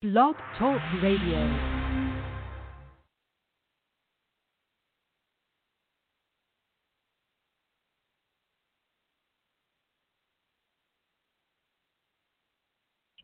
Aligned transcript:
Blog 0.00 0.36
Talk 0.56 0.80
Radio. 1.02 1.77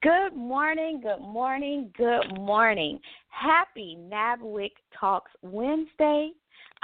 Good 0.00 0.36
morning, 0.36 1.00
good 1.02 1.20
morning, 1.20 1.92
good 1.98 2.38
morning. 2.38 3.00
Happy 3.30 3.98
NABWIC 3.98 4.70
Talks 4.98 5.32
Wednesday. 5.42 6.30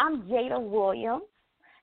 I'm 0.00 0.22
Jada 0.22 0.60
Williams, 0.60 1.22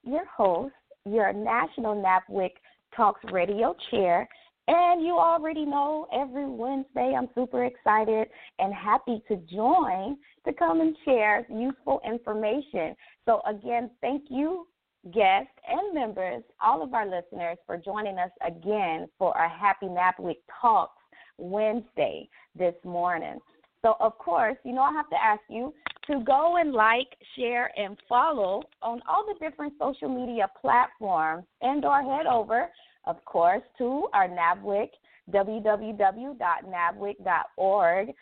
your 0.04 0.26
host, 0.26 0.74
your 1.06 1.32
National 1.32 1.96
NABWIC 1.96 2.50
Talks 2.98 3.22
Radio 3.32 3.78
Chair. 3.90 4.28
And 4.68 5.06
you 5.06 5.18
already 5.18 5.64
know 5.64 6.06
every 6.14 6.50
Wednesday 6.50 7.16
I'm 7.18 7.30
super 7.34 7.64
excited 7.64 8.28
and 8.60 8.74
happy 8.74 9.24
to 9.30 9.38
join 9.50 10.18
to 10.46 10.52
come 10.52 10.82
and 10.82 10.98
share 11.06 11.48
useful 11.50 12.02
information. 12.06 12.94
So, 13.26 13.40
again, 13.48 13.90
thank 14.02 14.24
you, 14.30 14.68
guests 15.14 15.54
and 15.66 15.94
members, 15.94 16.44
all 16.62 16.84
of 16.84 16.94
our 16.94 17.06
listeners, 17.06 17.58
for 17.66 17.78
joining 17.78 18.18
us 18.18 18.32
again 18.46 19.08
for 19.18 19.38
our 19.38 19.48
Happy 19.48 19.86
NABWIC 19.86 20.40
Talks 20.62 20.98
Wednesday 21.38 22.28
this 22.58 22.74
morning. 22.84 23.40
So, 23.82 23.96
of 24.00 24.18
course, 24.18 24.56
you 24.64 24.74
know, 24.74 24.82
I 24.82 24.94
have 24.94 25.10
to 25.10 25.24
ask 25.24 25.42
you 25.50 25.74
to 26.08 26.24
go 26.24 26.56
and 26.58 26.74
like, 26.74 27.16
share, 27.36 27.72
and 27.78 27.96
follow 28.08 28.64
on 28.82 29.02
all 29.08 29.28
the 29.28 29.36
different 29.40 29.74
social 29.80 30.10
media 30.10 30.50
platforms 30.60 31.46
and 31.62 31.86
or 31.86 32.02
head 32.02 32.26
over, 32.26 32.72
of 33.06 33.24
course, 33.26 33.62
to 33.78 34.08
our 34.14 34.28
NABWIC, 34.28 34.90
www.nabwic.org 35.32 38.16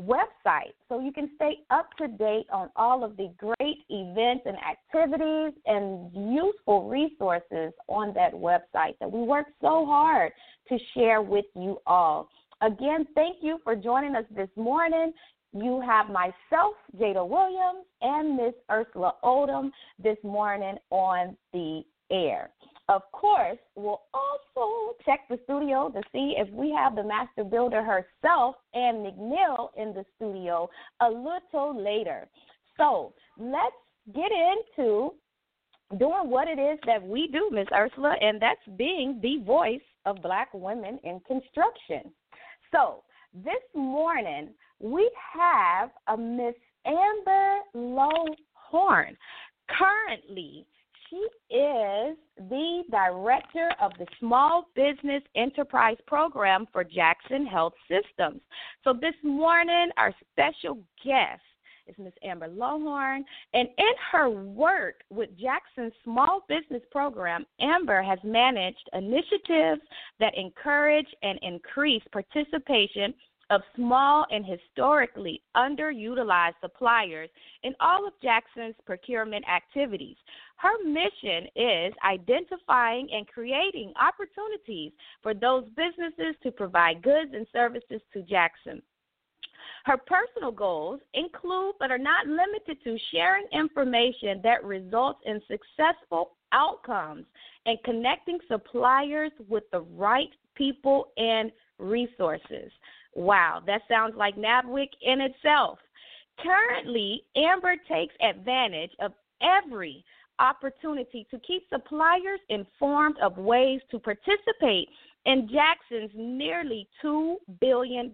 website 0.00 0.74
so 0.88 1.00
you 1.00 1.12
can 1.12 1.28
stay 1.34 1.58
up 1.70 1.88
to 1.98 2.06
date 2.06 2.46
on 2.52 2.70
all 2.76 3.02
of 3.02 3.16
the 3.16 3.32
great 3.36 3.78
events 3.88 4.44
and 4.46 4.56
activities 4.58 5.52
and 5.66 6.12
useful 6.34 6.88
resources 6.88 7.72
on 7.88 8.14
that 8.14 8.32
website 8.32 8.96
that 9.00 9.10
we 9.10 9.20
work 9.20 9.46
so 9.60 9.84
hard 9.84 10.30
to 10.68 10.78
share 10.94 11.20
with 11.20 11.46
you 11.56 11.78
all. 11.86 12.28
Again, 12.60 13.06
thank 13.14 13.36
you 13.40 13.60
for 13.62 13.76
joining 13.76 14.16
us 14.16 14.24
this 14.34 14.48
morning. 14.56 15.12
You 15.52 15.80
have 15.80 16.08
myself, 16.08 16.74
Jada 16.98 17.26
Williams, 17.26 17.86
and 18.02 18.36
Miss 18.36 18.54
Ersula 18.70 19.14
Odom 19.22 19.70
this 20.02 20.18
morning 20.22 20.76
on 20.90 21.36
the 21.52 21.82
air. 22.10 22.50
Of 22.88 23.02
course, 23.12 23.58
we'll 23.76 24.02
also 24.12 24.96
check 25.04 25.20
the 25.28 25.38
studio 25.44 25.90
to 25.90 26.00
see 26.10 26.34
if 26.36 26.50
we 26.50 26.70
have 26.70 26.96
the 26.96 27.04
master 27.04 27.44
builder 27.44 27.82
herself 27.82 28.56
Ann 28.74 29.04
McNeil 29.04 29.68
in 29.76 29.94
the 29.94 30.04
studio 30.16 30.68
a 31.00 31.08
little 31.08 31.80
later. 31.80 32.28
So 32.76 33.12
let's 33.38 33.76
get 34.14 34.30
into 34.32 35.12
doing 35.98 36.30
what 36.30 36.48
it 36.48 36.58
is 36.58 36.78
that 36.86 37.06
we 37.06 37.28
do, 37.28 37.50
Miss 37.52 37.68
Ersula, 37.72 38.16
and 38.20 38.40
that's 38.40 38.60
being 38.76 39.20
the 39.22 39.44
voice 39.44 39.80
of 40.06 40.22
black 40.22 40.48
women 40.52 40.98
in 41.04 41.20
construction. 41.20 42.10
So 42.72 43.02
this 43.34 43.62
morning 43.74 44.50
we 44.80 45.10
have 45.34 45.90
a 46.08 46.16
Miss 46.16 46.54
Amber 46.86 47.58
Lawhorn. 47.74 49.16
Currently, 49.68 50.66
she 51.10 51.54
is 51.54 52.16
the 52.36 52.82
director 52.90 53.70
of 53.80 53.92
the 53.98 54.06
Small 54.18 54.64
Business 54.74 55.22
Enterprise 55.36 55.96
Program 56.06 56.66
for 56.72 56.84
Jackson 56.84 57.46
Health 57.46 57.74
Systems. 57.88 58.40
So 58.84 58.92
this 58.92 59.14
morning, 59.22 59.90
our 59.96 60.14
special 60.32 60.78
guest 61.04 61.40
is 61.88 61.94
Ms. 61.98 62.12
Amber 62.22 62.48
Lawhorn. 62.48 63.24
And 63.54 63.68
in 63.78 63.92
her 64.12 64.30
work 64.30 65.02
with 65.10 65.30
Jackson's 65.38 65.92
Small 66.04 66.44
Business 66.48 66.82
Program, 66.90 67.44
Amber 67.60 68.02
has 68.02 68.18
managed 68.22 68.88
initiatives 68.92 69.82
that 70.20 70.36
encourage 70.36 71.08
and 71.22 71.38
increase 71.42 72.02
participation 72.12 73.14
of 73.50 73.62
small 73.74 74.26
and 74.30 74.44
historically 74.44 75.40
underutilized 75.56 76.54
suppliers 76.60 77.30
in 77.62 77.74
all 77.80 78.06
of 78.06 78.12
Jackson's 78.22 78.74
procurement 78.84 79.44
activities. 79.48 80.16
Her 80.56 80.84
mission 80.84 81.48
is 81.56 81.94
identifying 82.04 83.08
and 83.12 83.26
creating 83.26 83.92
opportunities 84.00 84.92
for 85.22 85.32
those 85.32 85.64
businesses 85.76 86.34
to 86.42 86.50
provide 86.50 87.02
goods 87.02 87.30
and 87.32 87.46
services 87.52 88.02
to 88.12 88.22
Jackson. 88.22 88.82
Her 89.84 89.96
personal 89.96 90.52
goals 90.52 91.00
include, 91.14 91.74
but 91.78 91.90
are 91.90 91.98
not 91.98 92.26
limited 92.26 92.82
to, 92.84 92.98
sharing 93.12 93.46
information 93.52 94.40
that 94.42 94.64
results 94.64 95.20
in 95.24 95.40
successful 95.48 96.32
outcomes 96.52 97.26
and 97.66 97.78
connecting 97.84 98.38
suppliers 98.48 99.32
with 99.48 99.64
the 99.72 99.80
right 99.80 100.30
people 100.54 101.08
and 101.16 101.52
resources. 101.78 102.72
Wow, 103.14 103.62
that 103.66 103.82
sounds 103.88 104.14
like 104.16 104.36
NABWIC 104.36 104.88
in 105.02 105.20
itself. 105.20 105.78
Currently, 106.42 107.24
Amber 107.36 107.76
takes 107.88 108.14
advantage 108.20 108.92
of 109.00 109.12
every 109.42 110.04
opportunity 110.38 111.26
to 111.30 111.38
keep 111.40 111.68
suppliers 111.68 112.40
informed 112.48 113.16
of 113.20 113.36
ways 113.38 113.80
to 113.90 113.98
participate 113.98 114.88
in 115.26 115.48
Jackson's 115.52 116.12
nearly 116.14 116.88
$2 117.04 117.36
billion 117.60 118.12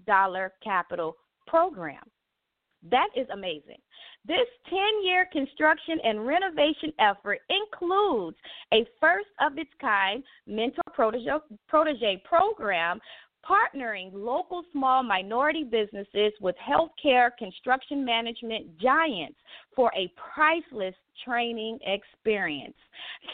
capital 0.63 1.17
program. 1.47 2.03
That 2.91 3.09
is 3.17 3.27
amazing. 3.33 3.79
This 4.27 4.47
10 4.69 4.79
year 5.05 5.27
construction 5.33 5.99
and 6.05 6.27
renovation 6.27 6.93
effort 6.99 7.41
includes 7.49 8.37
a 8.73 8.87
first 9.01 9.29
of 9.41 9.57
its 9.59 9.71
kind 9.81 10.23
mentor 10.47 10.83
protege, 10.95 11.31
protege 11.69 12.23
program 12.25 13.01
partnering 13.45 14.11
local 14.13 14.63
small 14.73 15.03
minority 15.03 15.65
businesses 15.65 16.33
with 16.41 16.55
healthcare 16.57 17.31
construction 17.39 18.05
management 18.05 18.79
giants 18.79 19.39
for 19.77 19.93
a 19.97 20.11
priceless 20.35 20.95
training 21.25 21.79
experience. 21.87 22.77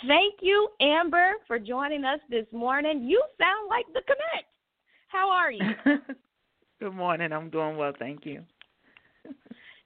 Thank 0.06 0.34
you, 0.43 0.69
Amber, 0.81 1.32
for 1.46 1.58
joining 1.58 2.05
us 2.05 2.20
this 2.29 2.46
morning. 2.52 3.05
You 3.05 3.23
sound 3.38 3.69
like 3.69 3.87
the 3.94 4.02
Connect. 4.02 4.49
How 5.08 5.31
are 5.31 5.52
you? 5.52 5.61
Good 6.81 6.94
morning. 6.94 7.31
I'm 7.31 7.50
doing 7.50 7.77
well, 7.77 7.93
thank 7.99 8.25
you. 8.25 8.43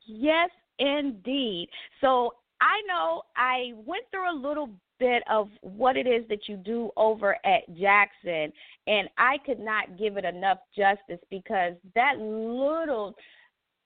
yes, 0.06 0.49
indeed. 0.79 1.69
So 2.00 2.35
I 2.61 2.81
know 2.87 3.23
I 3.37 3.73
went 3.85 4.05
through 4.12 4.32
a 4.32 4.38
little 4.38 4.69
bit 5.00 5.25
of 5.29 5.49
what 5.62 5.96
it 5.96 6.06
is 6.06 6.23
that 6.29 6.49
you 6.49 6.56
do 6.56 6.91
over 6.96 7.37
at 7.44 7.67
Jackson. 7.76 8.52
And 8.87 9.08
I 9.19 9.38
could 9.44 9.58
not 9.58 9.99
give 9.99 10.17
it 10.17 10.25
enough 10.25 10.58
justice 10.76 11.19
because 11.31 11.73
that 11.96 12.19
little 12.19 13.17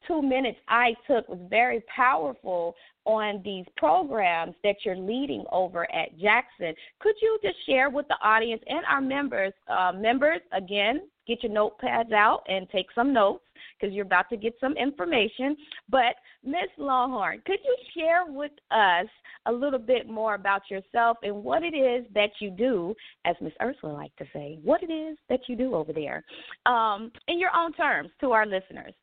two 0.06 0.22
minutes 0.22 0.58
I 0.68 0.94
took 1.06 1.28
was 1.28 1.40
very 1.48 1.82
powerful 1.94 2.74
on 3.04 3.40
these 3.44 3.64
programs 3.76 4.54
that 4.62 4.76
you're 4.84 4.96
leading 4.96 5.44
over 5.50 5.90
at 5.94 6.16
Jackson. 6.18 6.74
Could 7.00 7.14
you 7.22 7.38
just 7.42 7.56
share 7.66 7.90
with 7.90 8.06
the 8.08 8.16
audience 8.22 8.62
and 8.66 8.84
our 8.88 9.00
members, 9.00 9.52
uh, 9.68 9.92
members 9.94 10.40
again, 10.52 11.08
get 11.26 11.42
your 11.42 11.52
notepads 11.52 12.12
out 12.12 12.42
and 12.48 12.68
take 12.70 12.86
some 12.94 13.12
notes 13.12 13.44
because 13.78 13.94
you're 13.94 14.04
about 14.04 14.28
to 14.30 14.36
get 14.36 14.54
some 14.60 14.76
information. 14.76 15.56
But 15.88 16.16
Miss 16.44 16.68
Longhorn, 16.78 17.42
could 17.46 17.58
you 17.64 17.76
share 17.94 18.24
with 18.26 18.52
us 18.70 19.06
a 19.46 19.52
little 19.52 19.78
bit 19.78 20.08
more 20.08 20.34
about 20.34 20.62
yourself 20.70 21.18
and 21.22 21.44
what 21.44 21.62
it 21.62 21.76
is 21.76 22.04
that 22.14 22.30
you 22.40 22.50
do, 22.50 22.94
as 23.24 23.36
Miss 23.40 23.52
Ersula 23.60 23.92
like 23.92 24.14
to 24.16 24.24
say, 24.32 24.58
what 24.62 24.82
it 24.82 24.92
is 24.92 25.16
that 25.28 25.40
you 25.48 25.56
do 25.56 25.74
over 25.74 25.92
there, 25.92 26.24
um, 26.66 27.12
in 27.28 27.38
your 27.38 27.50
own 27.54 27.72
terms 27.72 28.10
to 28.20 28.32
our 28.32 28.46
listeners? 28.46 28.94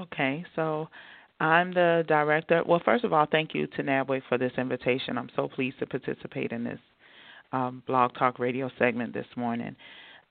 Okay, 0.00 0.44
so 0.56 0.88
I'm 1.40 1.74
the 1.74 2.04
director. 2.08 2.62
Well, 2.66 2.80
first 2.84 3.04
of 3.04 3.12
all, 3.12 3.26
thank 3.30 3.54
you 3.54 3.66
to 3.66 3.82
NABWIC 3.82 4.22
for 4.28 4.38
this 4.38 4.52
invitation. 4.56 5.18
I'm 5.18 5.30
so 5.36 5.48
pleased 5.48 5.78
to 5.80 5.86
participate 5.86 6.52
in 6.52 6.64
this 6.64 6.78
um, 7.52 7.82
blog 7.86 8.14
talk 8.14 8.38
radio 8.38 8.70
segment 8.78 9.12
this 9.12 9.26
morning. 9.36 9.76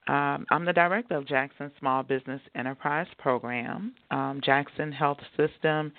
Um, 0.08 0.44
I'm 0.50 0.64
the 0.64 0.72
director 0.72 1.16
of 1.16 1.26
Jackson 1.28 1.70
Small 1.78 2.02
Business 2.02 2.40
Enterprise 2.56 3.06
Program. 3.18 3.94
Um, 4.10 4.40
Jackson 4.44 4.90
Health 4.90 5.18
System 5.36 5.92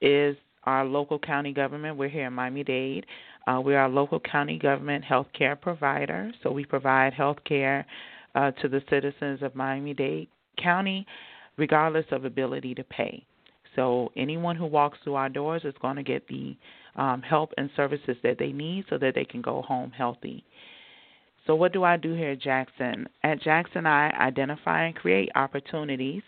is 0.00 0.36
our 0.64 0.84
local 0.84 1.18
county 1.18 1.52
government. 1.52 1.96
We're 1.96 2.08
here 2.08 2.26
in 2.26 2.32
Miami 2.32 2.64
Dade. 2.64 3.06
Uh, 3.46 3.60
we 3.60 3.74
are 3.74 3.84
a 3.84 3.88
local 3.88 4.18
county 4.18 4.58
government 4.58 5.04
health 5.04 5.28
care 5.36 5.54
provider, 5.54 6.32
so 6.42 6.50
we 6.50 6.64
provide 6.64 7.12
health 7.12 7.38
care 7.44 7.86
uh, 8.34 8.50
to 8.62 8.68
the 8.68 8.82
citizens 8.88 9.42
of 9.42 9.54
Miami 9.54 9.94
Dade 9.94 10.28
County 10.60 11.06
regardless 11.56 12.06
of 12.10 12.24
ability 12.24 12.74
to 12.74 12.84
pay. 12.84 13.24
So 13.76 14.12
anyone 14.16 14.56
who 14.56 14.66
walks 14.66 14.98
through 15.02 15.14
our 15.14 15.28
doors 15.28 15.62
is 15.64 15.74
going 15.80 15.96
to 15.96 16.02
get 16.02 16.26
the 16.28 16.56
um, 16.96 17.22
help 17.22 17.52
and 17.56 17.70
services 17.74 18.16
that 18.22 18.38
they 18.38 18.52
need 18.52 18.84
so 18.90 18.98
that 18.98 19.14
they 19.14 19.24
can 19.24 19.40
go 19.40 19.62
home 19.62 19.90
healthy. 19.90 20.44
So 21.46 21.54
what 21.54 21.72
do 21.72 21.82
I 21.82 21.96
do 21.96 22.12
here 22.14 22.32
at 22.32 22.40
Jackson? 22.40 23.08
At 23.24 23.40
Jackson, 23.40 23.86
I 23.86 24.10
identify 24.10 24.84
and 24.84 24.94
create 24.94 25.30
opportunities 25.34 26.22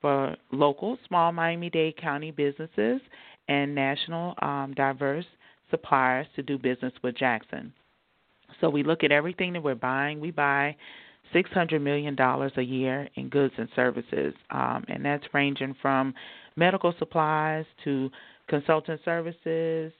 for 0.00 0.36
local, 0.52 0.98
small 1.06 1.32
Miami-Dade 1.32 1.96
County 1.96 2.30
businesses 2.30 3.00
and 3.48 3.74
national 3.74 4.34
um, 4.42 4.74
diverse 4.76 5.24
suppliers 5.70 6.26
to 6.36 6.42
do 6.42 6.58
business 6.58 6.92
with 7.02 7.16
Jackson. 7.16 7.72
So 8.60 8.68
we 8.68 8.82
look 8.82 9.04
at 9.04 9.12
everything 9.12 9.52
that 9.52 9.62
we're 9.62 9.74
buying. 9.74 10.20
We 10.20 10.30
buy 10.30 10.76
$600 11.34 11.80
million 11.80 12.16
a 12.18 12.62
year 12.62 13.08
in 13.14 13.28
goods 13.28 13.54
and 13.58 13.68
services, 13.74 14.34
um, 14.50 14.84
and 14.88 15.04
that's 15.04 15.24
ranging 15.32 15.74
from 15.80 16.14
medical 16.56 16.94
supplies 16.98 17.64
to 17.84 18.10
consultant 18.48 19.00
services 19.04 19.92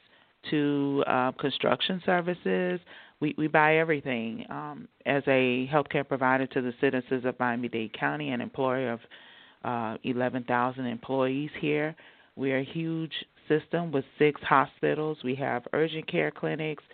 to 0.51 1.05
uh, 1.07 1.33
construction 1.33 2.03
services. 2.05 2.81
We, 3.21 3.35
we 3.37 3.49
buy 3.49 3.79
everything 3.79 4.47
um, 4.49 4.89
as 5.07 5.23
a 5.27 5.69
healthcare 5.73 6.07
provider 6.07 6.47
to 6.47 6.63
the 6.63 6.73
citizens 6.81 7.25
of 7.25 7.39
Miami 7.39 7.69
Dade 7.69 7.93
County, 7.99 8.31
an 8.31 8.41
employer 8.41 8.93
of 8.93 9.01
uh, 9.65 9.97
11,000 10.05 10.87
employees 10.87 11.51
here. 11.61 11.97
We're 12.37 12.61
a 12.61 12.65
huge 12.65 13.13
system 13.49 13.91
with 13.91 14.05
six 14.19 14.41
hospitals. 14.43 15.19
We 15.25 15.35
have 15.37 15.67
urgent 15.73 16.07
care 16.11 16.31
clinics, 16.31 16.85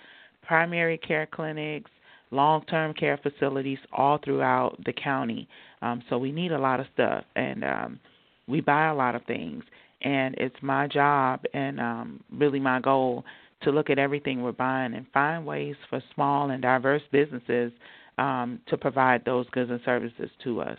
primary 0.42 0.98
care 0.98 1.26
clinics, 1.26 1.90
long 2.34 2.64
term 2.66 2.92
care 2.94 3.18
facilities 3.22 3.78
all 3.92 4.18
throughout 4.22 4.76
the 4.84 4.92
county. 4.92 5.48
Um, 5.82 6.02
so 6.08 6.18
we 6.18 6.32
need 6.32 6.52
a 6.52 6.58
lot 6.58 6.80
of 6.80 6.86
stuff, 6.94 7.24
and 7.36 7.64
um, 7.64 8.00
we 8.46 8.60
buy 8.60 8.88
a 8.88 8.94
lot 8.94 9.14
of 9.14 9.24
things. 9.24 9.64
And 10.02 10.34
it's 10.36 10.56
my 10.60 10.86
job 10.86 11.40
and 11.54 11.80
um, 11.80 12.24
really 12.30 12.60
my 12.60 12.78
goal 12.78 13.24
to 13.62 13.70
look 13.70 13.88
at 13.88 13.98
everything 13.98 14.42
we're 14.42 14.52
buying 14.52 14.94
and 14.94 15.06
find 15.14 15.46
ways 15.46 15.76
for 15.88 16.02
small 16.14 16.50
and 16.50 16.60
diverse 16.60 17.02
businesses 17.10 17.72
um, 18.18 18.60
to 18.68 18.76
provide 18.76 19.24
those 19.24 19.48
goods 19.50 19.70
and 19.70 19.80
services 19.84 20.28
to 20.44 20.60
us. 20.60 20.78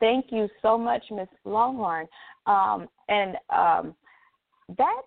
Thank 0.00 0.26
you 0.30 0.48
so 0.62 0.76
much, 0.76 1.04
Ms. 1.10 1.28
Longhorn. 1.44 2.08
Um, 2.46 2.88
and 3.08 3.36
um, 3.54 3.94
that 4.76 5.02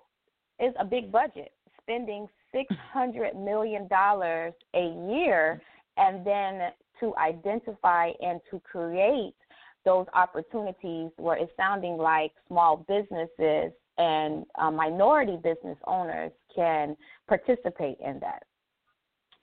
is 0.60 0.74
a 0.80 0.86
big 0.86 1.12
budget, 1.12 1.51
spending 1.81 2.27
$600 2.56 3.36
million 3.36 3.88
a 3.92 5.13
year, 5.13 5.62
and 5.98 6.25
then 6.25 6.69
to 7.00 7.16
identify 7.18 8.12
and 8.22 8.40
to 8.50 8.60
create 8.60 9.36
those 9.84 10.07
opportunities 10.13 11.12
where 11.18 11.38
it's 11.38 11.52
sounding 11.57 11.98
like 11.98 12.31
small 12.48 12.78
businesses 12.88 13.72
and 13.98 14.46
uh, 14.60 14.72
minority 14.72 15.38
business 15.38 15.78
owners 15.86 16.31
can 16.54 16.98
participate 17.28 17.98
in 18.04 18.19
that. 18.19 18.44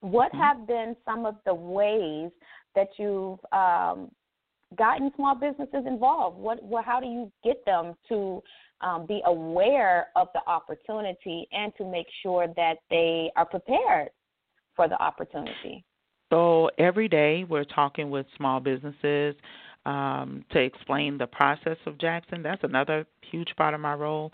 What 0.00 0.32
mm-hmm. 0.32 0.40
have 0.40 0.66
been 0.66 0.96
some 1.04 1.24
of 1.24 1.36
the 1.46 1.54
ways 1.54 2.30
that 2.74 2.88
you've 2.98 3.38
um, 3.52 4.10
gotten 4.76 5.12
small 5.16 5.34
businesses 5.34 5.84
involved? 5.86 6.38
What, 6.38 6.62
what, 6.62 6.84
how 6.84 7.00
do 7.00 7.06
you 7.06 7.30
get 7.44 7.64
them 7.64 7.94
to 8.08 8.42
um, 8.82 9.06
be 9.06 9.22
aware 9.26 10.08
of 10.16 10.28
the 10.34 10.40
opportunity 10.46 11.48
and 11.52 11.72
to 11.76 11.84
make 11.84 12.06
sure 12.22 12.46
that 12.56 12.74
they 12.90 13.30
are 13.36 13.46
prepared 13.46 14.10
for 14.74 14.88
the 14.88 15.00
opportunity. 15.02 15.84
So 16.30 16.70
every 16.78 17.08
day 17.08 17.44
we're 17.44 17.64
talking 17.64 18.10
with 18.10 18.26
small 18.36 18.58
businesses 18.58 19.34
um, 19.84 20.44
to 20.52 20.60
explain 20.60 21.18
the 21.18 21.26
process 21.26 21.76
of 21.86 21.98
Jackson. 21.98 22.42
That's 22.42 22.62
another 22.64 23.06
huge 23.30 23.52
part 23.56 23.74
of 23.74 23.80
my 23.80 23.94
role. 23.94 24.32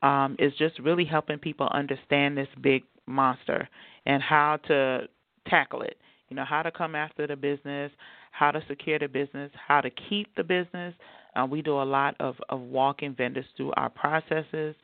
Um, 0.00 0.36
is 0.38 0.52
just 0.58 0.78
really 0.78 1.04
helping 1.04 1.38
people 1.38 1.68
understand 1.72 2.38
this 2.38 2.46
big 2.60 2.84
monster 3.06 3.68
and 4.06 4.22
how 4.22 4.60
to 4.68 5.08
tackle 5.48 5.82
it. 5.82 5.96
You 6.28 6.36
know, 6.36 6.44
how 6.44 6.62
to 6.62 6.70
come 6.70 6.94
after 6.94 7.26
the 7.26 7.34
business, 7.34 7.90
how 8.30 8.52
to 8.52 8.62
secure 8.68 9.00
the 9.00 9.08
business, 9.08 9.50
how 9.66 9.80
to 9.80 9.90
keep 10.08 10.32
the 10.36 10.44
business, 10.44 10.94
uh, 11.36 11.46
we 11.46 11.62
do 11.62 11.80
a 11.80 11.84
lot 11.84 12.16
of, 12.20 12.36
of 12.48 12.60
walking 12.60 13.14
vendors 13.14 13.44
through 13.56 13.72
our 13.76 13.90
processes, 13.90 14.74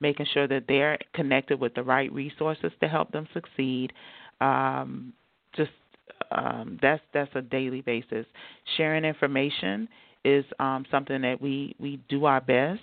making 0.00 0.26
sure 0.32 0.46
that 0.48 0.64
they're 0.68 0.98
connected 1.14 1.60
with 1.60 1.74
the 1.74 1.82
right 1.82 2.12
resources 2.12 2.72
to 2.80 2.88
help 2.88 3.10
them 3.12 3.26
succeed. 3.32 3.92
Um, 4.40 5.12
just 5.56 5.70
um, 6.30 6.78
that's 6.82 7.02
that's 7.12 7.30
a 7.34 7.42
daily 7.42 7.80
basis. 7.80 8.26
Sharing 8.76 9.04
information 9.04 9.88
is 10.24 10.44
um, 10.58 10.84
something 10.90 11.20
that 11.22 11.40
we 11.40 11.74
we 11.78 12.00
do 12.08 12.24
our 12.24 12.40
best 12.40 12.80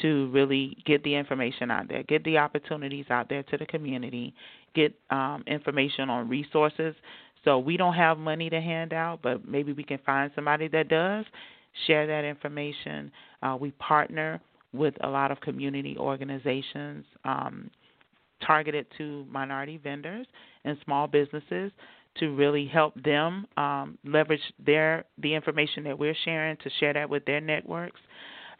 to 0.00 0.30
really 0.30 0.76
get 0.86 1.02
the 1.04 1.14
information 1.14 1.70
out 1.70 1.88
there, 1.88 2.02
get 2.04 2.24
the 2.24 2.38
opportunities 2.38 3.06
out 3.10 3.28
there 3.28 3.42
to 3.42 3.58
the 3.58 3.66
community, 3.66 4.34
get 4.74 4.94
um, 5.10 5.44
information 5.46 6.08
on 6.08 6.28
resources. 6.28 6.94
So 7.44 7.58
we 7.58 7.76
don't 7.76 7.94
have 7.94 8.18
money 8.18 8.48
to 8.50 8.60
hand 8.60 8.92
out, 8.92 9.20
but 9.22 9.46
maybe 9.46 9.72
we 9.72 9.82
can 9.82 9.98
find 10.06 10.30
somebody 10.34 10.68
that 10.68 10.88
does 10.88 11.24
share 11.86 12.06
that 12.06 12.24
information. 12.24 13.10
Uh, 13.42 13.56
we 13.60 13.70
partner 13.72 14.40
with 14.72 14.94
a 15.02 15.08
lot 15.08 15.30
of 15.30 15.40
community 15.40 15.96
organizations 15.98 17.04
um, 17.24 17.70
targeted 18.44 18.86
to 18.98 19.26
minority 19.30 19.78
vendors 19.82 20.26
and 20.64 20.76
small 20.84 21.06
businesses 21.06 21.70
to 22.18 22.34
really 22.34 22.66
help 22.66 22.94
them 23.02 23.46
um, 23.56 23.98
leverage 24.04 24.40
their 24.64 25.04
the 25.18 25.34
information 25.34 25.84
that 25.84 25.98
we're 25.98 26.16
sharing 26.24 26.56
to 26.58 26.70
share 26.78 26.92
that 26.92 27.08
with 27.08 27.24
their 27.24 27.40
networks 27.40 28.00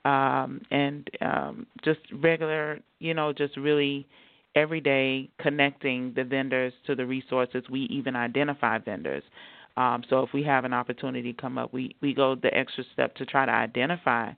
um, 0.04 0.60
and 0.70 1.08
um, 1.20 1.66
just 1.84 2.00
regular, 2.14 2.80
you 2.98 3.14
know, 3.14 3.32
just 3.32 3.56
really 3.56 4.06
every 4.54 4.80
day 4.80 5.30
connecting 5.38 6.12
the 6.14 6.24
vendors 6.24 6.72
to 6.86 6.94
the 6.94 7.06
resources. 7.06 7.62
We 7.70 7.82
even 7.82 8.16
identify 8.16 8.78
vendors. 8.78 9.22
Um, 9.76 10.02
so 10.08 10.20
if 10.20 10.32
we 10.32 10.42
have 10.44 10.64
an 10.64 10.72
opportunity 10.72 11.32
come 11.32 11.58
up, 11.58 11.72
we, 11.72 11.96
we 12.00 12.14
go 12.14 12.34
the 12.34 12.54
extra 12.54 12.84
step 12.92 13.14
to 13.16 13.26
try 13.26 13.46
to 13.46 13.52
identify 13.52 14.32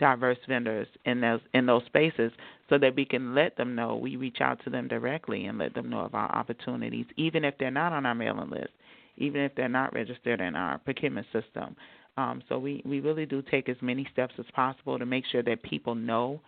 diverse 0.00 0.38
vendors 0.46 0.86
in 1.06 1.20
those 1.20 1.40
in 1.54 1.66
those 1.66 1.82
spaces 1.86 2.30
so 2.70 2.78
that 2.78 2.94
we 2.94 3.04
can 3.04 3.34
let 3.34 3.56
them 3.56 3.74
know 3.74 3.96
we 3.96 4.14
reach 4.14 4.40
out 4.40 4.62
to 4.62 4.70
them 4.70 4.86
directly 4.86 5.46
and 5.46 5.58
let 5.58 5.74
them 5.74 5.90
know 5.90 5.98
of 5.98 6.14
our 6.14 6.30
opportunities 6.36 7.04
even 7.16 7.44
if 7.44 7.52
they're 7.58 7.68
not 7.72 7.92
on 7.92 8.06
our 8.06 8.14
mailing 8.14 8.48
list 8.48 8.70
even 9.18 9.40
if 9.42 9.54
they're 9.54 9.68
not 9.68 9.92
registered 9.92 10.40
in 10.40 10.54
our 10.54 10.78
procurement 10.78 11.26
system. 11.32 11.76
Um, 12.16 12.42
so 12.48 12.58
we, 12.58 12.82
we 12.84 13.00
really 13.00 13.26
do 13.26 13.42
take 13.42 13.68
as 13.68 13.76
many 13.80 14.08
steps 14.12 14.34
as 14.38 14.46
possible 14.54 14.98
to 14.98 15.06
make 15.06 15.24
sure 15.30 15.42
that 15.42 15.62
people 15.62 15.94
know 15.94 16.40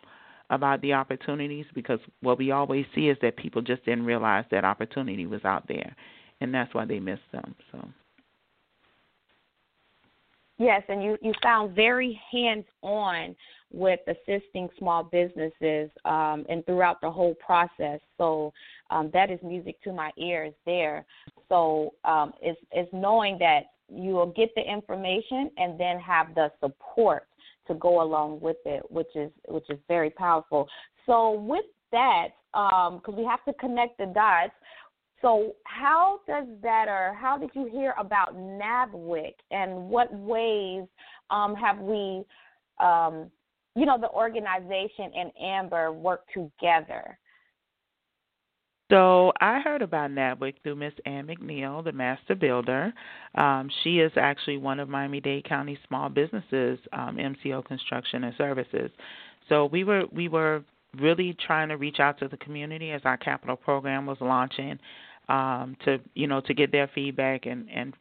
about 0.49 0.81
the 0.81 0.93
opportunities 0.93 1.67
because 1.75 2.01
what 2.23 2.39
we 2.39 2.51
always 2.51 2.85
see 2.95 3.09
is 3.09 3.17
that 3.23 3.37
people 3.37 3.63
just 3.63 3.85
didn't 3.85 4.05
realize 4.05 4.45
that 4.51 4.65
opportunity 4.65 5.27
was 5.27 5.45
out 5.45 5.67
there 5.69 5.95
and 6.41 6.53
that's 6.53 6.75
why 6.75 6.85
they 6.85 6.99
missed 6.99 7.31
them 7.31 7.55
so 7.71 7.89
Yes, 10.61 10.83
and 10.91 11.03
you, 11.03 11.17
you 11.23 11.33
sound 11.43 11.75
very 11.75 12.21
hands 12.31 12.67
on 12.83 13.35
with 13.73 13.99
assisting 14.07 14.69
small 14.79 15.03
businesses 15.03 15.89
um, 16.05 16.45
and 16.51 16.65
throughout 16.67 17.01
the 17.01 17.11
whole 17.11 17.35
process. 17.37 17.99
So 18.19 18.53
um, 18.91 19.11
that 19.15 19.31
is 19.31 19.39
music 19.43 19.83
to 19.85 19.93
my 19.95 20.11
ears 20.19 20.53
there. 20.67 21.07
So 21.49 21.95
um, 22.05 22.35
it's, 22.43 22.61
it's 22.73 22.91
knowing 22.93 23.39
that 23.39 23.71
you 23.89 24.13
will 24.13 24.35
get 24.37 24.51
the 24.55 24.61
information 24.61 25.51
and 25.57 25.81
then 25.81 25.99
have 25.99 26.35
the 26.35 26.53
support 26.61 27.27
to 27.67 27.73
go 27.77 28.03
along 28.03 28.41
with 28.41 28.59
it, 28.67 28.83
which 28.91 29.15
is 29.15 29.31
which 29.49 29.65
is 29.71 29.79
very 29.89 30.11
powerful. 30.11 30.69
So 31.07 31.41
with 31.41 31.65
that, 31.91 32.29
because 32.53 33.01
um, 33.09 33.17
we 33.17 33.25
have 33.25 33.43
to 33.47 33.55
connect 33.55 33.97
the 33.97 34.07
dots. 34.07 34.53
So 35.23 35.55
how 35.65 36.21
does 36.27 36.47
that, 36.63 36.87
or 36.89 37.15
how 37.15 37.37
did 37.37 37.51
you 37.55 37.69
hear 37.71 37.95
about 37.99 38.35
NABWIC, 38.37 39.35
and 39.51 39.89
what 39.89 40.13
ways 40.15 40.85
um, 41.31 41.55
have 41.55 41.79
we, 41.79 42.25
um, 42.83 43.31
you 43.77 43.85
know, 43.85 43.99
the 44.01 44.11
organization 44.11 45.13
and 45.15 45.31
Amber 45.39 45.93
work 45.93 46.23
together? 46.33 47.19
So 48.91 49.33
I 49.41 49.61
heard 49.61 49.83
about 49.83 50.11
NABWIC 50.11 50.55
through 50.63 50.75
Miss 50.77 50.95
Ann 51.07 51.29
McNeil, 51.29 51.85
the 51.85 51.93
master 51.93 52.35
builder. 52.35 52.93
Um, 53.37 53.71
she 53.85 54.01
is 54.01 54.11
actually 54.17 54.59
one 54.59 54.81
of 54.81 54.89
Miami 54.89 55.21
Dade 55.21 55.45
County 55.45 55.79
small 55.87 56.09
businesses, 56.09 56.79
um, 56.93 57.17
MCO 57.17 57.65
Construction 57.65 58.25
and 58.25 58.35
Services. 58.37 58.91
So 59.49 59.67
we 59.67 59.85
were 59.85 60.05
we 60.13 60.29
were 60.29 60.65
really 60.99 61.37
trying 61.47 61.69
to 61.69 61.77
reach 61.77 62.01
out 62.01 62.19
to 62.19 62.27
the 62.27 62.37
community 62.39 62.91
as 62.91 63.03
our 63.05 63.17
capital 63.17 63.55
program 63.55 64.07
was 64.07 64.19
launching, 64.21 64.77
um, 65.31 65.77
to 65.85 65.99
you 66.15 66.27
know 66.27 66.41
to 66.43 66.53
get 66.53 66.73
their 66.73 66.91
feedback 66.95 67.47
and 67.47 67.69
and 67.71 67.95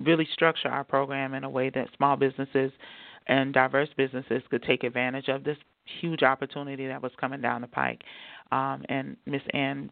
really 0.00 0.28
structure 0.32 0.68
our 0.68 0.84
program 0.84 1.32
in 1.32 1.44
a 1.44 1.48
way 1.48 1.70
that 1.70 1.88
small 1.96 2.16
businesses 2.16 2.72
and 3.28 3.54
diverse 3.54 3.88
businesses 3.96 4.42
could 4.50 4.62
take 4.64 4.84
advantage 4.84 5.28
of 5.28 5.44
this 5.44 5.56
huge 6.00 6.22
opportunity 6.22 6.86
that 6.86 7.00
was 7.02 7.12
coming 7.18 7.40
down 7.40 7.60
the 7.60 7.68
pike. 7.68 8.02
Um, 8.52 8.84
and 8.88 9.16
Miss 9.24 9.42
Ann 9.54 9.90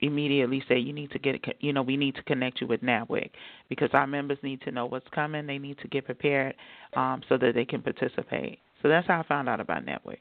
immediately 0.00 0.62
said, 0.68 0.78
you 0.78 0.92
need 0.92 1.10
to 1.12 1.18
get 1.18 1.40
you 1.60 1.72
know 1.72 1.82
we 1.82 1.96
need 1.96 2.16
to 2.16 2.22
connect 2.24 2.60
you 2.60 2.66
with 2.66 2.82
NABWIC 2.82 3.30
because 3.68 3.90
our 3.92 4.06
members 4.06 4.38
need 4.42 4.60
to 4.62 4.72
know 4.72 4.86
what's 4.86 5.08
coming. 5.14 5.46
They 5.46 5.58
need 5.58 5.78
to 5.78 5.88
get 5.88 6.04
prepared 6.04 6.54
um, 6.94 7.22
so 7.28 7.38
that 7.38 7.54
they 7.54 7.64
can 7.64 7.80
participate. 7.80 8.58
So 8.82 8.88
that's 8.88 9.06
how 9.06 9.20
I 9.20 9.22
found 9.22 9.48
out 9.48 9.60
about 9.60 9.86
NABWIC. 9.86 10.18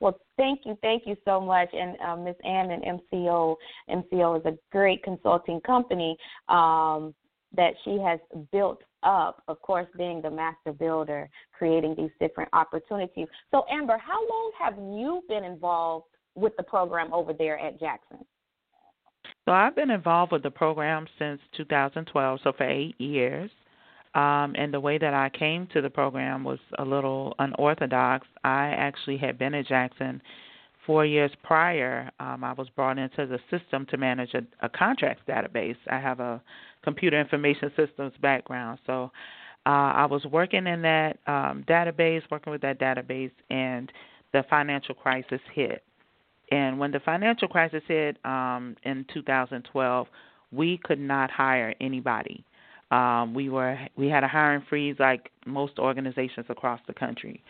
Well, 0.00 0.18
thank 0.36 0.60
you, 0.64 0.76
thank 0.82 1.04
you 1.06 1.16
so 1.24 1.40
much. 1.40 1.68
And 1.72 1.96
uh, 2.00 2.16
Ms. 2.16 2.36
Ann 2.44 2.70
and 2.70 3.00
MCO, 3.12 3.56
MCO 3.90 4.38
is 4.38 4.46
a 4.46 4.56
great 4.72 5.02
consulting 5.02 5.60
company 5.60 6.16
um, 6.48 7.14
that 7.56 7.74
she 7.84 7.98
has 7.98 8.18
built 8.52 8.82
up, 9.02 9.42
of 9.48 9.60
course, 9.62 9.86
being 9.96 10.20
the 10.22 10.30
master 10.30 10.72
builder, 10.72 11.28
creating 11.52 11.94
these 11.96 12.10
different 12.20 12.50
opportunities. 12.52 13.28
So, 13.50 13.64
Amber, 13.70 13.98
how 13.98 14.20
long 14.28 14.52
have 14.58 14.74
you 14.76 15.22
been 15.28 15.44
involved 15.44 16.06
with 16.34 16.56
the 16.56 16.62
program 16.62 17.12
over 17.12 17.32
there 17.32 17.58
at 17.58 17.78
Jackson? 17.78 18.18
So 19.44 19.52
I've 19.52 19.76
been 19.76 19.90
involved 19.90 20.32
with 20.32 20.42
the 20.42 20.50
program 20.50 21.06
since 21.18 21.40
2012, 21.56 22.40
so 22.42 22.52
for 22.56 22.68
eight 22.68 22.98
years. 22.98 23.50
Um, 24.14 24.54
and 24.56 24.72
the 24.72 24.80
way 24.80 24.96
that 24.98 25.12
I 25.12 25.28
came 25.28 25.66
to 25.72 25.80
the 25.80 25.90
program 25.90 26.44
was 26.44 26.60
a 26.78 26.84
little 26.84 27.34
unorthodox. 27.38 28.26
I 28.44 28.66
actually 28.68 29.16
had 29.16 29.38
been 29.38 29.54
at 29.54 29.66
Jackson 29.66 30.22
four 30.86 31.04
years 31.04 31.32
prior. 31.42 32.10
Um, 32.20 32.44
I 32.44 32.52
was 32.52 32.68
brought 32.70 32.98
into 32.98 33.26
the 33.26 33.38
system 33.50 33.86
to 33.86 33.96
manage 33.96 34.34
a, 34.34 34.42
a 34.60 34.68
contracts 34.68 35.22
database. 35.28 35.76
I 35.90 35.98
have 35.98 36.20
a 36.20 36.40
computer 36.82 37.20
information 37.20 37.72
systems 37.76 38.12
background, 38.20 38.78
so 38.86 39.10
uh, 39.66 39.92
I 39.96 40.06
was 40.06 40.24
working 40.26 40.66
in 40.66 40.82
that 40.82 41.18
um, 41.26 41.64
database, 41.66 42.22
working 42.30 42.52
with 42.52 42.60
that 42.60 42.78
database, 42.78 43.32
and 43.50 43.90
the 44.32 44.44
financial 44.50 44.94
crisis 44.94 45.40
hit. 45.52 45.82
And 46.50 46.78
when 46.78 46.90
the 46.92 47.00
financial 47.00 47.48
crisis 47.48 47.82
hit 47.88 48.18
um, 48.24 48.76
in 48.84 49.06
2012, 49.12 50.06
we 50.52 50.78
could 50.84 51.00
not 51.00 51.30
hire 51.30 51.74
anybody. 51.80 52.44
Um, 52.90 53.34
we 53.34 53.48
were 53.48 53.78
we 53.96 54.08
had 54.08 54.24
a 54.24 54.28
hiring 54.28 54.64
freeze 54.68 54.96
like 54.98 55.30
most 55.46 55.78
organizations 55.78 56.46
across 56.48 56.80
the 56.86 56.94
country. 56.94 57.42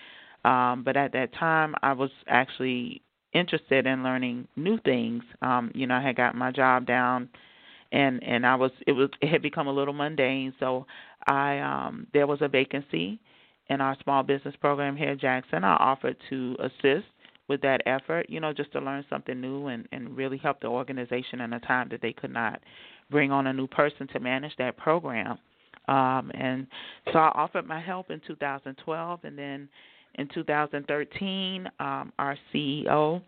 Um, 0.45 0.83
but 0.85 0.97
at 0.97 1.13
that 1.13 1.35
time, 1.35 1.75
I 1.83 1.93
was 1.93 2.11
actually 2.29 3.03
interested 3.33 3.87
in 3.87 4.03
learning 4.03 4.47
new 4.57 4.79
things. 4.85 5.23
Um, 5.43 5.71
you 5.75 5.87
know, 5.87 5.95
I 5.97 6.03
had 6.03 6.17
gotten 6.17 6.39
my 6.39 6.53
job 6.53 6.87
down, 6.87 7.29
and 7.93 8.23
and 8.23 8.47
I 8.47 8.55
was 8.55 8.71
it 8.87 8.93
was 8.93 9.11
it 9.21 9.29
had 9.29 9.43
become 9.43 9.67
a 9.67 9.73
little 9.73 9.95
mundane. 9.95 10.55
So 10.61 10.87
I 11.27 11.59
um, 11.59 12.07
there 12.13 12.27
was 12.27 12.39
a 12.43 12.49
vacancy 12.49 13.19
in 13.69 13.81
our 13.81 13.97
small 14.03 14.23
business 14.23 14.55
program 14.61 14.97
here 14.97 15.11
at 15.11 15.21
Jackson. 15.21 15.65
I 15.65 15.75
offered 15.77 16.17
to 16.31 16.57
assist 16.61 17.07
with 17.49 17.61
that 17.63 17.83
effort, 17.87 18.27
you 18.29 18.41
know, 18.41 18.53
just 18.53 18.73
to 18.73 18.81
learn 18.81 19.05
something 19.11 19.39
new 19.41 19.67
and, 19.67 19.87
and 19.93 20.17
really 20.17 20.39
help 20.39 20.61
the 20.61 20.67
organization 20.67 21.41
in 21.41 21.53
a 21.53 21.61
time 21.61 21.89
that 21.91 22.01
they 22.01 22.13
could 22.13 22.33
not 22.33 22.61
bring 23.15 23.31
on 23.31 23.47
a 23.47 23.53
new 23.53 23.69
person 23.69 24.09
to 24.09 24.19
manage 24.19 24.51
that 24.59 24.77
program. 24.77 25.39
Um, 25.87 26.33
and 26.35 26.67
so 27.13 27.21
I 27.21 27.29
offered 27.29 27.65
my 27.65 27.81
help 27.81 28.11
in 28.11 28.21
2012, 28.27 29.21
and 29.23 29.39
then 29.39 29.69
in 30.17 30.29
2013, 30.35 31.71
um, 31.79 32.13
our 32.19 32.37
CEO 32.53 33.23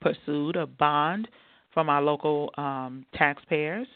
pursued 0.00 0.56
a 0.56 0.66
bond 0.66 1.28
from 1.74 1.90
our 1.90 2.00
local 2.00 2.50
um, 2.56 3.04
taxpayers, 3.14 3.86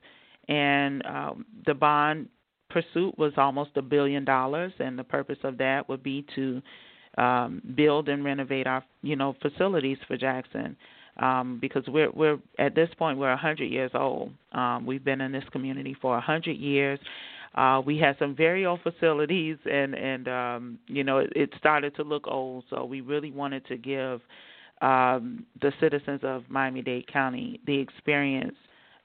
and 0.48 1.02
um, 1.06 1.46
the 1.64 1.72
bond 1.72 2.28
pursuit 2.68 3.18
was 3.18 3.32
almost 3.38 3.70
a 3.76 3.82
billion 3.82 4.22
dollars, 4.22 4.74
and 4.80 4.98
the 4.98 5.04
purpose 5.04 5.38
of 5.44 5.56
that 5.56 5.88
would 5.88 6.02
be 6.02 6.26
to 6.34 6.60
um, 7.16 7.62
build 7.74 8.10
and 8.10 8.22
renovate 8.22 8.66
our 8.66 8.84
you 9.00 9.16
know 9.16 9.34
facilities 9.40 9.96
for 10.06 10.18
Jackson 10.18 10.76
um, 11.18 11.58
because 11.60 11.84
we're 11.88 12.10
we're 12.10 12.38
at 12.58 12.74
this 12.74 12.88
point 12.98 13.18
we're 13.18 13.30
100 13.30 13.64
years 13.64 13.90
old. 13.94 14.32
Um, 14.52 14.86
we've 14.86 15.04
been 15.04 15.20
in 15.20 15.32
this 15.32 15.44
community 15.52 15.96
for 16.00 16.12
100 16.12 16.52
years. 16.52 16.98
Uh, 17.54 17.80
we 17.84 17.98
had 17.98 18.16
some 18.18 18.36
very 18.36 18.66
old 18.66 18.80
facilities, 18.82 19.56
and 19.64 19.94
and 19.94 20.28
um, 20.28 20.78
you 20.86 21.02
know 21.02 21.18
it, 21.18 21.32
it 21.34 21.50
started 21.58 21.94
to 21.96 22.02
look 22.02 22.26
old. 22.26 22.64
So 22.70 22.84
we 22.84 23.00
really 23.00 23.30
wanted 23.30 23.66
to 23.66 23.76
give 23.76 24.20
um, 24.82 25.46
the 25.62 25.72
citizens 25.80 26.20
of 26.22 26.44
Miami-Dade 26.48 27.10
County 27.10 27.60
the 27.66 27.78
experience 27.78 28.56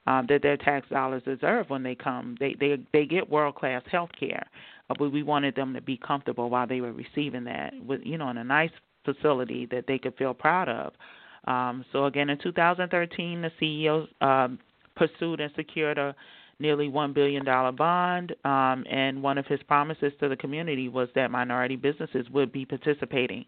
um, 0.06 0.26
that 0.28 0.42
their 0.42 0.56
tax 0.58 0.88
dollars 0.90 1.22
deserve 1.24 1.70
when 1.70 1.82
they 1.82 1.94
come. 1.94 2.36
They 2.40 2.54
they 2.58 2.76
they 2.92 3.06
get 3.06 3.30
world 3.30 3.54
class 3.54 3.82
health 3.90 4.10
care, 4.18 4.46
uh, 4.90 4.94
but 4.98 5.10
we 5.10 5.22
wanted 5.22 5.54
them 5.54 5.72
to 5.74 5.80
be 5.80 5.96
comfortable 5.96 6.50
while 6.50 6.66
they 6.66 6.82
were 6.82 6.92
receiving 6.92 7.44
that, 7.44 7.72
with 7.84 8.02
you 8.04 8.18
know, 8.18 8.28
in 8.28 8.36
a 8.36 8.44
nice 8.44 8.70
facility 9.04 9.66
that 9.70 9.86
they 9.86 9.98
could 9.98 10.16
feel 10.16 10.34
proud 10.34 10.68
of. 10.68 10.92
Um, 11.46 11.84
so 11.92 12.06
again, 12.06 12.30
in 12.30 12.38
2013, 12.38 13.42
the 13.42 13.50
CEO 13.60 14.06
um, 14.24 14.58
pursued 14.96 15.40
and 15.40 15.52
secured 15.56 15.98
a 15.98 16.14
nearly 16.58 16.88
one 16.88 17.12
billion 17.12 17.44
dollar 17.44 17.72
bond, 17.72 18.34
um, 18.44 18.84
and 18.88 19.22
one 19.22 19.38
of 19.38 19.46
his 19.46 19.60
promises 19.64 20.12
to 20.20 20.28
the 20.28 20.36
community 20.36 20.88
was 20.88 21.08
that 21.14 21.30
minority 21.30 21.76
businesses 21.76 22.28
would 22.30 22.52
be 22.52 22.64
participating 22.64 23.44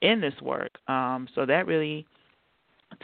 in 0.00 0.20
this 0.20 0.34
work. 0.40 0.78
Um, 0.88 1.28
so 1.34 1.44
that 1.46 1.66
really 1.66 2.06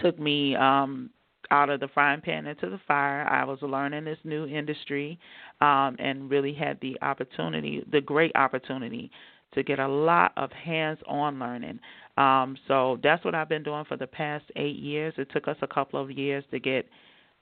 took 0.01 0.19
me 0.19 0.55
um, 0.57 1.11
out 1.51 1.69
of 1.69 1.81
the 1.81 1.89
frying 1.89 2.21
pan 2.21 2.47
into 2.47 2.71
the 2.71 2.81
fire. 2.87 3.27
I 3.29 3.45
was 3.45 3.59
learning 3.63 4.05
this 4.05 4.19
new 4.25 4.47
industry 4.47 5.19
um, 5.61 5.97
and 5.99 6.31
really 6.31 6.55
had 6.55 6.79
the 6.81 6.97
opportunity, 7.03 7.85
the 7.91 8.01
great 8.01 8.33
opportunity, 8.37 9.11
to 9.53 9.63
get 9.65 9.81
a 9.81 9.89
lot 9.89 10.33
of 10.37 10.53
hands 10.53 10.99
on 11.07 11.39
learning. 11.39 11.81
Um, 12.21 12.59
so 12.69 12.99
that's 13.03 13.25
what 13.25 13.35
I've 13.35 13.49
been 13.49 13.63
doing 13.63 13.87
for 13.87 13.97
the 13.97 14.07
past 14.07 14.45
eight 14.57 14.77
years. 14.77 15.15
It 15.17 15.29
took 15.33 15.49
us 15.49 15.57
a 15.63 15.67
couple 15.67 15.99
of 15.99 16.11
years 16.11 16.45
to 16.51 16.61
get 16.61 16.87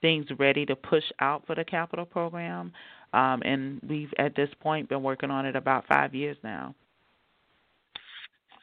things 0.00 0.24
ready 0.38 0.64
to 0.66 0.76
push 0.76 1.02
out 1.18 1.44
for 1.48 1.56
the 1.56 1.64
capital 1.64 2.06
program. 2.06 2.70
Um, 3.12 3.42
and 3.42 3.80
we've 3.88 4.12
at 4.20 4.36
this 4.36 4.50
point 4.60 4.88
been 4.88 5.02
working 5.02 5.32
on 5.32 5.46
it 5.46 5.56
about 5.56 5.84
five 5.88 6.14
years 6.14 6.36
now. 6.44 6.76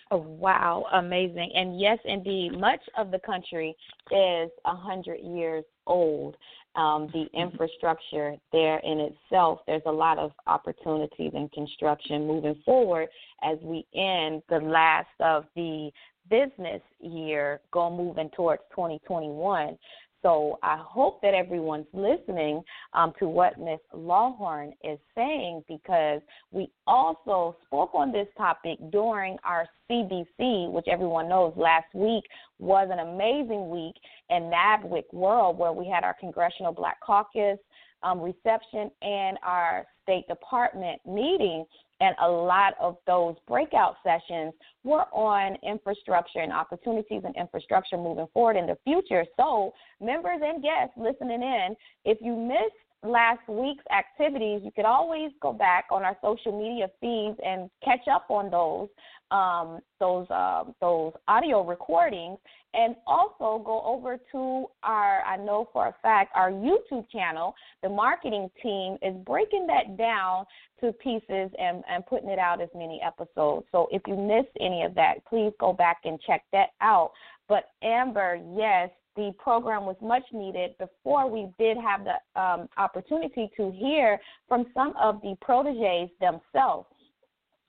Oh, 0.10 0.18
wow, 0.18 0.86
amazing. 0.94 1.52
And 1.54 1.82
yes, 1.82 1.98
indeed, 2.06 2.58
much 2.58 2.80
of 2.98 3.12
the 3.12 3.20
country 3.20 3.76
is 4.10 4.50
a 4.64 4.74
100 4.74 5.18
years 5.18 5.66
old. 5.86 6.38
Um, 6.76 7.08
the 7.14 7.20
mm-hmm. 7.20 7.38
infrastructure 7.38 8.36
there 8.52 8.80
in 8.80 9.00
itself, 9.00 9.60
there's 9.66 9.82
a 9.86 9.92
lot 9.92 10.18
of 10.18 10.32
opportunities 10.46 11.32
in 11.34 11.48
construction 11.54 12.28
moving 12.28 12.62
forward 12.66 13.08
as 13.44 13.58
we 13.62 13.86
end 13.94 14.42
the 14.50 14.60
last 14.60 15.08
of 15.22 15.46
the 15.56 15.90
business 16.30 16.82
year, 17.00 17.62
go 17.72 17.90
moving 17.90 18.30
towards 18.36 18.62
2021. 18.72 19.78
So 20.26 20.58
I 20.64 20.78
hope 20.84 21.22
that 21.22 21.36
everyone's 21.36 21.86
listening 21.94 22.64
um, 22.94 23.14
to 23.20 23.28
what 23.28 23.60
Ms. 23.60 23.78
Lawhorn 23.94 24.72
is 24.84 24.98
saying 25.14 25.64
because 25.68 26.20
we 26.52 26.68
also 26.88 27.56
spoke 27.68 27.92
on 27.94 28.12
this 28.12 28.28
topic 28.36 28.80
during 28.92 29.38
our 29.44 29.68
CBC, 29.88 30.72
which 30.72 30.88
everyone 30.92 31.30
knows 31.30 31.54
last 31.56 31.94
week 31.94 32.24
was 32.58 32.90
an 32.92 33.08
amazing 33.08 33.70
week 33.70 33.94
in 34.32 34.50
NABWIC 34.52 35.14
World 35.14 35.60
where 35.60 35.74
we 35.74 35.88
had 35.88 36.04
our 36.04 36.16
Congressional 36.20 36.72
Black 36.72 37.00
Caucus 37.06 37.60
um, 38.02 38.20
reception 38.20 38.90
and 39.04 39.38
our 39.44 39.86
State 40.02 40.28
Department 40.28 41.00
meeting. 41.06 41.66
And 42.02 42.16
a 42.22 42.28
lot 42.28 42.74
of 42.80 42.98
those 43.08 43.36
breakout 43.48 43.96
sessions 44.04 44.54
were 44.84 45.06
on 45.14 45.58
infrastructure 45.64 46.40
and 46.40 46.52
opportunities 46.52 47.22
and 47.24 47.36
infrastructure 47.36 47.98
moving 47.98 48.28
forward 48.34 48.58
in 48.58 48.68
the 48.68 48.78
future. 48.84 49.26
So, 49.38 49.74
members 50.02 50.42
and 50.44 50.62
guests 50.62 50.94
listening 50.98 51.42
in, 51.42 51.76
if 52.04 52.18
you 52.22 52.36
missed 52.36 52.85
last 53.06 53.48
week's 53.48 53.84
activities, 53.96 54.62
you 54.64 54.72
could 54.76 54.86
always 54.86 55.32
go 55.42 55.54
back 55.54 55.86
on 55.92 56.04
our 56.04 56.18
social 56.22 56.58
media 56.58 56.90
feeds 57.00 57.40
and 57.46 57.70
catch 57.84 58.08
up 58.12 58.26
on 58.30 58.50
those 58.50 58.90
um, 59.32 59.80
those 60.00 60.30
uh, 60.30 60.66
those 60.82 61.14
audio 61.28 61.66
recordings, 61.66 62.38
and 62.74 62.96
also 63.08 63.64
go 63.64 63.82
over 63.86 64.20
to 64.32 64.68
our 64.84 65.22
I 65.24 65.38
know 65.38 65.68
for 65.74 65.88
a 65.88 65.96
fact 66.02 66.32
our 66.36 66.52
YouTube 66.52 67.10
channel. 67.12 67.56
The 67.82 67.90
marketing 67.90 68.50
team 68.62 68.98
is 69.02 69.16
breaking 69.26 69.68
that 69.68 69.98
down 69.98 70.46
to 70.82 70.92
pieces 70.94 71.50
and, 71.58 71.84
and 71.90 72.06
putting 72.06 72.30
it 72.30 72.40
out 72.40 72.62
as 72.62 72.70
many 72.76 73.02
episodes. 73.06 73.66
So 73.72 73.88
if 73.92 74.02
you 74.08 74.16
missed 74.16 74.56
any 74.60 74.84
of 74.84 74.94
that, 74.96 75.26
please 75.28 75.52
go 75.60 75.74
back 75.74 76.02
and 76.04 76.20
check 76.22 76.44
that 76.52 76.70
out. 76.82 77.12
But 77.48 77.70
Amber, 77.84 78.40
yes, 78.56 78.90
the 79.16 79.34
program 79.40 79.86
was 79.86 79.96
much 80.02 80.24
needed 80.32 80.72
before 80.78 81.30
we 81.30 81.48
did 81.58 81.78
have 81.78 82.02
the 82.04 82.42
um, 82.42 82.68
opportunity 82.78 83.50
to 83.58 83.72
hear 83.72 84.20
from 84.48 84.66
some 84.74 84.94
of 85.02 85.22
the 85.22 85.36
proteges 85.42 86.10
themselves. 86.20 86.88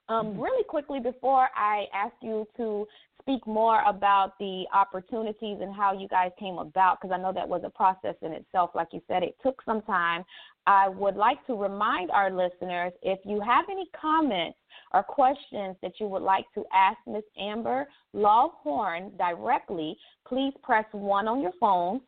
Um, 0.08 0.26
mm-hmm. 0.26 0.40
really 0.40 0.64
quickly, 0.64 1.00
before 1.00 1.48
I 1.56 1.86
ask 1.92 2.14
you 2.22 2.46
to 2.56 2.86
speak 3.20 3.44
more 3.46 3.82
about 3.82 4.38
the 4.38 4.64
opportunities 4.72 5.58
and 5.60 5.74
how 5.74 5.92
you 5.92 6.06
guys 6.06 6.30
came 6.38 6.58
about, 6.58 7.00
because 7.00 7.12
I 7.12 7.20
know 7.20 7.32
that 7.32 7.48
was 7.48 7.62
a 7.64 7.70
process 7.70 8.14
in 8.22 8.32
itself. 8.32 8.70
Like 8.74 8.88
you 8.92 9.00
said, 9.08 9.24
it 9.24 9.36
took 9.42 9.60
some 9.64 9.82
time. 9.82 10.24
I 10.68 10.88
would 10.88 11.16
like 11.16 11.44
to 11.46 11.54
remind 11.54 12.10
our 12.12 12.30
listeners 12.30 12.92
if 13.02 13.18
you 13.24 13.40
have 13.40 13.64
any 13.70 13.88
comments 14.00 14.58
or 14.92 15.02
questions 15.02 15.76
that 15.82 15.92
you 16.00 16.06
would 16.06 16.22
like 16.22 16.46
to 16.54 16.64
ask 16.72 16.98
Ms. 17.06 17.22
Amber 17.38 17.86
Lawhorn 18.14 19.16
directly, 19.16 19.96
please 20.26 20.52
press 20.62 20.84
one 20.92 21.28
on 21.28 21.40
your 21.40 21.52
phone 21.60 22.00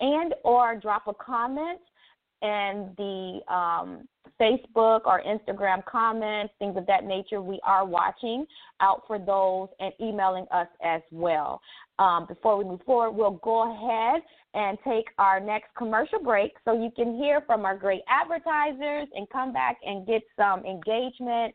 and 0.00 0.34
or 0.44 0.76
drop 0.76 1.06
a 1.08 1.14
comment 1.14 1.80
and 2.40 2.96
the 2.96 3.40
um, 3.52 4.08
Facebook 4.40 5.00
or 5.04 5.22
Instagram 5.26 5.84
comments, 5.84 6.54
things 6.58 6.76
of 6.76 6.86
that 6.86 7.04
nature. 7.04 7.42
We 7.42 7.60
are 7.64 7.84
watching 7.84 8.46
out 8.80 9.02
for 9.06 9.18
those 9.18 9.68
and 9.80 9.92
emailing 10.00 10.46
us 10.52 10.68
as 10.84 11.02
well. 11.10 11.60
Um, 11.98 12.26
before 12.28 12.56
we 12.56 12.64
move 12.64 12.80
forward, 12.86 13.12
we'll 13.12 13.40
go 13.42 13.74
ahead 13.74 14.22
and 14.54 14.78
take 14.86 15.06
our 15.18 15.40
next 15.40 15.68
commercial 15.76 16.20
break 16.20 16.52
so 16.64 16.72
you 16.72 16.90
can 16.94 17.16
hear 17.16 17.42
from 17.46 17.64
our 17.64 17.76
great 17.76 18.02
advertisers 18.08 19.08
and 19.14 19.28
come 19.30 19.52
back 19.52 19.76
and 19.84 20.06
get 20.06 20.22
some 20.36 20.64
engagement 20.64 21.54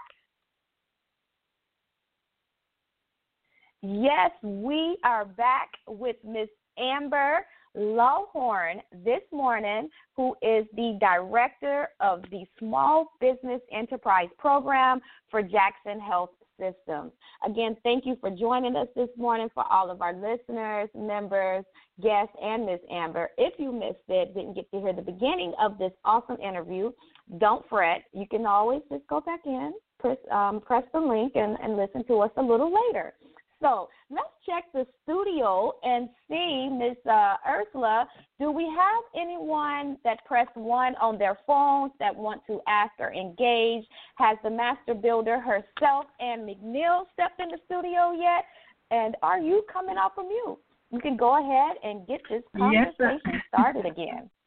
Yes, 3.82 4.32
we 4.44 4.98
are 5.04 5.26
back 5.26 5.70
with 5.88 6.18
Miss 6.24 6.50
Amber 6.78 7.40
Lawhorn 7.76 8.82
this 9.04 9.22
morning, 9.32 9.90
who 10.16 10.36
is 10.42 10.66
the 10.76 10.98
director 11.00 11.90
of 12.00 12.22
the 12.30 12.46
Small 12.60 13.14
Business 13.20 13.62
Enterprise 13.72 14.30
Program 14.38 15.00
for 15.30 15.42
Jackson 15.42 16.00
Health 16.00 16.32
Systems. 16.62 17.12
Again, 17.46 17.76
thank 17.84 18.06
you 18.06 18.16
for 18.22 18.30
joining 18.30 18.76
us 18.76 18.88
this 18.96 19.10
morning 19.18 19.50
for 19.54 19.66
all 19.72 19.90
of 19.90 20.02
our 20.02 20.14
listeners, 20.14 20.90
members, 20.96 21.66
guests, 22.02 22.36
and 22.42 22.66
Miss 22.66 22.80
Amber. 22.92 23.30
If 23.38 23.54
you 23.58 23.72
missed 23.72 24.08
it, 24.08 24.36
didn't 24.36 24.54
get 24.54 24.70
to 24.72 24.80
hear 24.80 24.94
the 24.94 25.02
beginning 25.02 25.54
of 25.60 25.78
this 25.78 25.92
awesome 26.06 26.38
interview, 26.38 26.92
don't 27.40 27.68
fret. 27.68 28.04
You 28.14 28.28
can 28.30 28.46
always 28.46 28.82
just 28.92 29.08
go 29.08 29.22
back 29.22 29.42
in, 29.46 29.74
press, 30.00 30.18
um, 30.32 30.62
press 30.62 30.84
the 30.94 31.00
link, 31.00 31.34
and, 31.36 31.58
and 31.64 31.78
listen 31.78 32.04
to 32.06 32.20
us 32.20 32.32
a 32.38 32.42
little 32.42 32.72
later. 32.88 33.14
So 33.62 33.90
let's 34.10 34.34
check 34.44 34.66
the 34.74 34.88
studio 35.04 35.74
and 35.84 36.10
see, 36.28 36.68
Miss 36.72 36.98
uh, 37.10 37.36
Ersula, 37.48 38.08
do 38.40 38.52
we 38.52 38.64
have 38.64 39.04
anyone 39.16 39.98
that 40.04 40.26
pressed 40.26 40.56
one 40.56 40.96
on 40.96 41.20
their 41.20 41.38
phones 41.46 41.92
that 42.00 42.16
want 42.16 42.42
to 42.48 42.60
ask 42.68 42.92
or 43.00 43.14
engage? 43.14 43.86
Has 44.16 44.38
the 44.44 44.50
master 44.50 44.96
builder 44.96 45.40
herself 45.40 46.06
Ann 46.20 46.40
McNeil 46.40 47.04
stepped 47.14 47.40
in 47.40 47.50
the 47.50 47.60
studio 47.66 48.14
yet? 48.14 48.46
And 48.90 49.16
are 49.22 49.40
you 49.40 49.64
coming 49.72 49.98
off 49.98 50.14
of 50.18 50.26
mute? 50.26 50.58
You 50.90 51.00
can 51.00 51.16
go 51.16 51.40
ahead 51.40 51.78
and 51.84 52.06
get 52.08 52.22
this 52.30 52.44
conversation 52.58 53.22
yes, 53.26 53.42
started 53.48 53.86
again. 53.86 54.30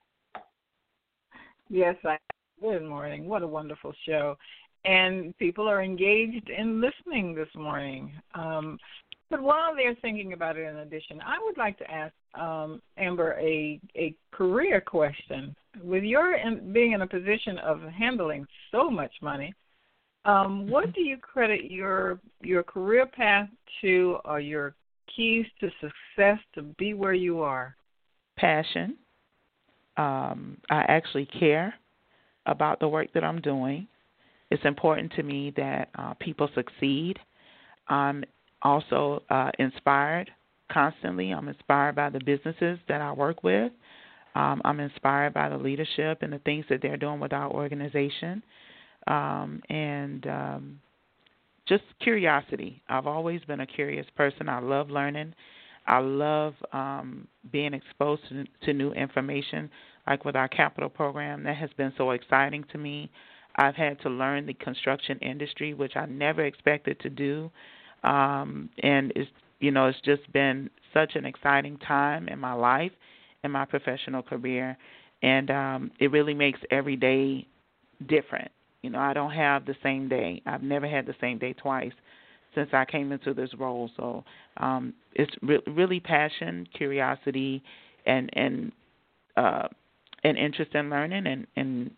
Yes, 1.71 1.97
I. 2.05 2.19
Good 2.61 2.85
morning. 2.85 3.27
What 3.27 3.43
a 3.43 3.47
wonderful 3.47 3.93
show 4.07 4.37
and 4.85 5.37
people 5.39 5.69
are 5.69 5.83
engaged 5.83 6.51
in 6.51 6.81
listening 6.81 7.35
this 7.35 7.49
morning. 7.55 8.13
Um, 8.35 8.79
but 9.31 9.43
while 9.43 9.75
they're 9.75 9.97
thinking 9.97 10.33
about 10.33 10.57
it 10.57 10.69
in 10.69 10.77
addition, 10.77 11.21
I 11.21 11.39
would 11.43 11.57
like 11.57 11.79
to 11.79 11.91
ask 11.91 12.15
um, 12.39 12.81
Amber 12.99 13.37
a 13.41 13.81
a 13.97 14.15
career 14.33 14.81
question. 14.81 15.55
With 15.83 16.05
your 16.05 16.37
in, 16.37 16.73
being 16.73 16.93
in 16.93 17.03
a 17.03 17.07
position 17.07 17.59
of 17.59 17.81
handling 17.83 18.47
so 18.71 18.91
much 18.91 19.13
money, 19.23 19.55
um, 20.25 20.69
what 20.69 20.93
do 20.95 21.01
you 21.01 21.17
credit 21.17 21.71
your 21.71 22.21
your 22.43 22.63
career 22.63 23.07
path 23.07 23.49
to, 23.81 24.19
or 24.25 24.41
your 24.41 24.75
keys 25.15 25.47
to 25.61 25.71
success 25.81 26.39
to 26.55 26.63
be 26.79 26.95
where 26.95 27.15
you 27.15 27.41
are? 27.41 27.77
Passion. 28.37 28.97
Um, 29.97 30.59
I 30.71 30.83
actually 30.89 31.27
care 31.27 31.75
about 32.47 32.81
the 32.81 32.89
work 32.89 33.13
that 33.15 33.25
I'm 33.25 33.41
doing. 33.41 33.87
It's 34.55 34.65
important 34.65 35.13
to 35.15 35.25
me 35.25 35.53
that 35.57 35.89
uh, 35.99 36.15
people 36.21 36.49
succeed. 36.55 37.19
I'm 37.89 38.23
also 38.63 39.25
uh, 39.29 39.51
inspired 39.59 40.31
constantly. 40.71 41.33
I'm 41.33 41.49
inspired 41.49 41.97
by 41.97 42.09
the 42.09 42.21
businesses 42.25 42.79
that 42.87 43.01
I 43.01 43.11
work 43.13 43.43
with. 43.43 43.73
Um, 44.37 44.63
I'm 44.65 44.79
inspired 44.79 45.35
by 45.35 45.49
the 45.49 45.57
leadership 45.59 46.19
and 46.23 46.33
the 46.33 46.39
things 46.39 46.65
that 46.71 46.81
they're 46.83 46.97
doing 46.97 47.19
with 47.19 47.33
our 47.33 47.51
organization. 47.51 48.45
Um, 49.09 49.61
and 49.71 50.25
um, 50.29 50.81
just 51.67 51.83
curiosity. 52.01 52.81
I've 52.89 53.09
always 53.09 53.41
been 53.49 53.59
a 53.59 53.67
curious 53.67 54.07
person. 54.17 54.49
I 54.49 54.61
love 54.61 54.89
learning. 54.89 55.35
I 55.89 55.99
love 55.99 56.55
um, 56.73 57.27
being 57.51 57.75
exposed 57.75 58.23
to, 58.29 58.45
to 58.67 58.73
new 58.73 58.93
information, 58.93 59.69
like 60.07 60.25
with 60.25 60.37
our 60.37 60.49
capital 60.49 60.89
program. 60.89 61.43
That 61.43 61.57
has 61.57 61.71
been 61.77 61.93
so 61.99 62.13
exciting 62.13 62.65
to 62.71 62.79
me. 62.79 63.11
I've 63.57 63.77
had 63.77 64.01
to 64.01 64.11
learn 64.11 64.47
the 64.47 64.55
construction 64.55 65.19
industry, 65.19 65.75
which 65.75 65.97
I 65.97 66.07
never 66.07 66.45
expected 66.45 66.99
to 67.01 67.11
do 67.11 67.51
um, 68.05 68.69
and 68.83 69.13
it's 69.17 69.31
you 69.61 69.71
know 69.71 69.87
it's 69.87 70.01
just 70.05 70.31
been 70.33 70.71
such 70.93 71.17
an 71.17 71.25
exciting 71.25 71.79
time 71.79 72.29
in 72.29 72.39
my 72.39 72.53
life, 72.53 72.93
in 73.43 73.51
my 73.51 73.65
professional 73.65 74.23
career, 74.23 74.77
and 75.23 75.51
um, 75.51 75.91
it 75.99 76.13
really 76.13 76.35
makes 76.35 76.61
every 76.71 76.97
day 76.97 77.47
different. 78.07 78.51
You 78.83 78.91
know, 78.91 78.99
I 78.99 79.15
don't 79.15 79.33
have 79.33 79.65
the 79.65 79.75
same 79.83 80.09
day. 80.09 80.43
I've 80.47 80.63
never 80.63 80.87
had 80.87 81.07
the 81.07 81.15
same 81.21 81.39
day 81.39 81.55
twice 81.55 81.93
since 82.55 82.69
I 82.73 82.85
came 82.85 83.11
into 83.11 83.35
this 83.35 83.51
role. 83.59 83.91
So 83.97 84.23
um, 84.59 84.93
it's 85.15 85.33
re- 85.43 85.63
really 85.67 85.99
passion, 85.99 86.69
curiosity, 86.75 87.63
and 88.07 88.29
and 88.35 88.73
uh, 89.37 89.69
an 90.25 90.37
interest 90.37 90.75
in 90.75 90.91
learning 90.91 91.27
and, 91.27 91.47
and 91.57 91.91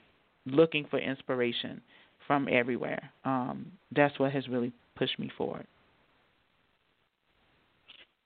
looking 0.47 0.87
for 0.91 0.99
inspiration 0.99 1.81
from 2.27 2.49
everywhere. 2.51 3.11
Um, 3.25 3.71
that's 3.95 4.19
what 4.19 4.33
has 4.33 4.49
really 4.49 4.73
pushed 4.97 5.19
me 5.19 5.31
forward. 5.37 5.67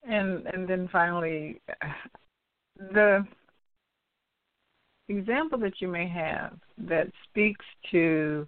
And 0.07 0.45
and 0.47 0.67
then 0.67 0.89
finally, 0.91 1.61
the 2.77 3.25
example 5.09 5.59
that 5.59 5.73
you 5.79 5.87
may 5.87 6.07
have 6.07 6.53
that 6.87 7.07
speaks 7.29 7.65
to 7.91 8.47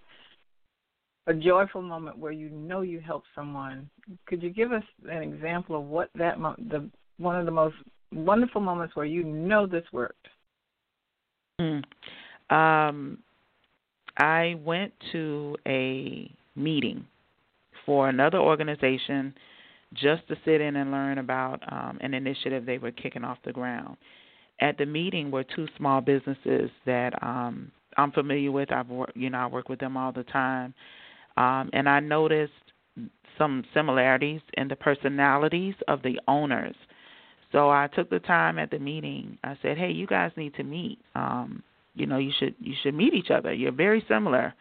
a 1.28 1.34
joyful 1.34 1.82
moment 1.82 2.18
where 2.18 2.32
you 2.32 2.50
know 2.50 2.82
you 2.82 3.00
helped 3.00 3.28
someone. 3.36 3.90
Could 4.26 4.44
you 4.44 4.50
give 4.50 4.72
us 4.72 4.84
an 5.10 5.22
example 5.22 5.78
of 5.78 5.84
what 5.86 6.10
that 6.16 6.40
mo- 6.40 6.56
the 6.70 6.90
one 7.18 7.40
of 7.40 7.46
the 7.46 7.52
most 7.52 7.76
wonderful 8.12 8.62
moments 8.62 8.96
where 8.96 9.06
you 9.06 9.24
know 9.24 9.66
this 9.66 9.86
worked? 9.92 10.28
Mm. 11.62 11.84
Um, 12.50 13.20
I 14.18 14.56
went 14.64 14.94
to 15.12 15.58
a 15.68 16.32
meeting 16.56 17.06
for 17.86 18.10
another 18.10 18.38
organization 18.40 19.34
just 19.94 20.28
to 20.28 20.36
sit 20.46 20.62
in 20.62 20.76
and 20.76 20.92
learn 20.92 21.18
about 21.18 21.60
um, 21.72 21.98
an 22.02 22.14
initiative 22.14 22.66
they 22.66 22.78
were 22.78 22.92
kicking 22.92 23.24
off 23.24 23.38
the 23.46 23.54
ground. 23.54 23.98
At 24.60 24.78
the 24.78 24.86
meeting 24.86 25.32
were 25.32 25.44
two 25.44 25.68
small 25.78 26.02
businesses 26.02 26.70
that 26.86 27.12
um, 27.22 27.72
I'm 27.98 28.12
familiar 28.12 28.52
with. 28.52 28.72
I've 28.72 28.88
you 29.16 29.30
know, 29.30 29.38
I 29.38 29.48
work 29.48 29.70
with 29.70 29.80
them 29.80 29.98
all 29.98 30.12
the 30.12 30.24
time, 30.24 30.74
um, 31.38 31.70
and 31.74 31.90
I 31.90 32.00
noticed 32.00 32.54
some 33.38 33.64
similarities 33.74 34.42
in 34.54 34.68
the 34.68 34.76
personalities 34.76 35.74
of 35.88 36.02
the 36.04 36.20
owners. 36.28 36.76
So 37.52 37.70
I 37.70 37.88
took 37.94 38.10
the 38.10 38.20
time 38.20 38.58
at 38.60 38.72
the 38.72 38.80
meeting. 38.80 39.38
I 39.44 39.58
said, 39.62 39.78
"Hey, 39.78 39.92
you 39.92 40.08
guys 40.08 40.32
need 40.38 40.54
to 40.56 40.64
meet. 40.64 41.00
Um, 41.16 41.64
you 41.96 42.06
know, 42.06 42.18
you 42.18 42.32
should 42.38 42.56
you 42.60 42.74
should 42.82 42.96
meet 42.96 43.14
each 43.14 43.32
other. 43.32 43.54
You're 43.54 43.72
very 43.72 44.04
similar, 44.08 44.54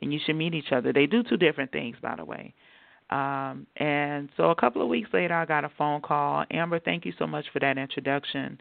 and 0.00 0.12
you 0.12 0.20
should 0.24 0.36
meet 0.36 0.54
each 0.54 0.72
other. 0.72 0.92
They 0.92 1.06
do 1.06 1.22
two 1.22 1.36
different 1.36 1.72
things, 1.72 1.96
by 2.00 2.16
the 2.16 2.24
way." 2.24 2.54
Um, 3.10 3.66
and 3.76 4.28
so 4.36 4.50
a 4.50 4.54
couple 4.54 4.82
of 4.82 4.88
weeks 4.88 5.10
later, 5.12 5.34
I 5.34 5.44
got 5.44 5.64
a 5.64 5.70
phone 5.76 6.00
call. 6.00 6.44
Amber, 6.50 6.78
thank 6.78 7.04
you 7.04 7.12
so 7.18 7.26
much 7.26 7.44
for 7.52 7.58
that 7.58 7.76
introduction. 7.76 8.60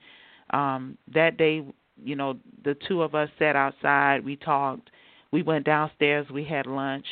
Um, 0.50 0.98
that 1.14 1.38
day, 1.38 1.64
you 2.04 2.16
know, 2.16 2.38
the 2.64 2.76
two 2.88 3.04
of 3.04 3.14
us 3.14 3.30
sat 3.38 3.56
outside. 3.56 4.26
We 4.26 4.36
talked. 4.36 4.90
We 5.32 5.44
went 5.44 5.66
downstairs. 5.66 6.26
We 6.34 6.44
had 6.44 6.66
lunch, 6.66 7.06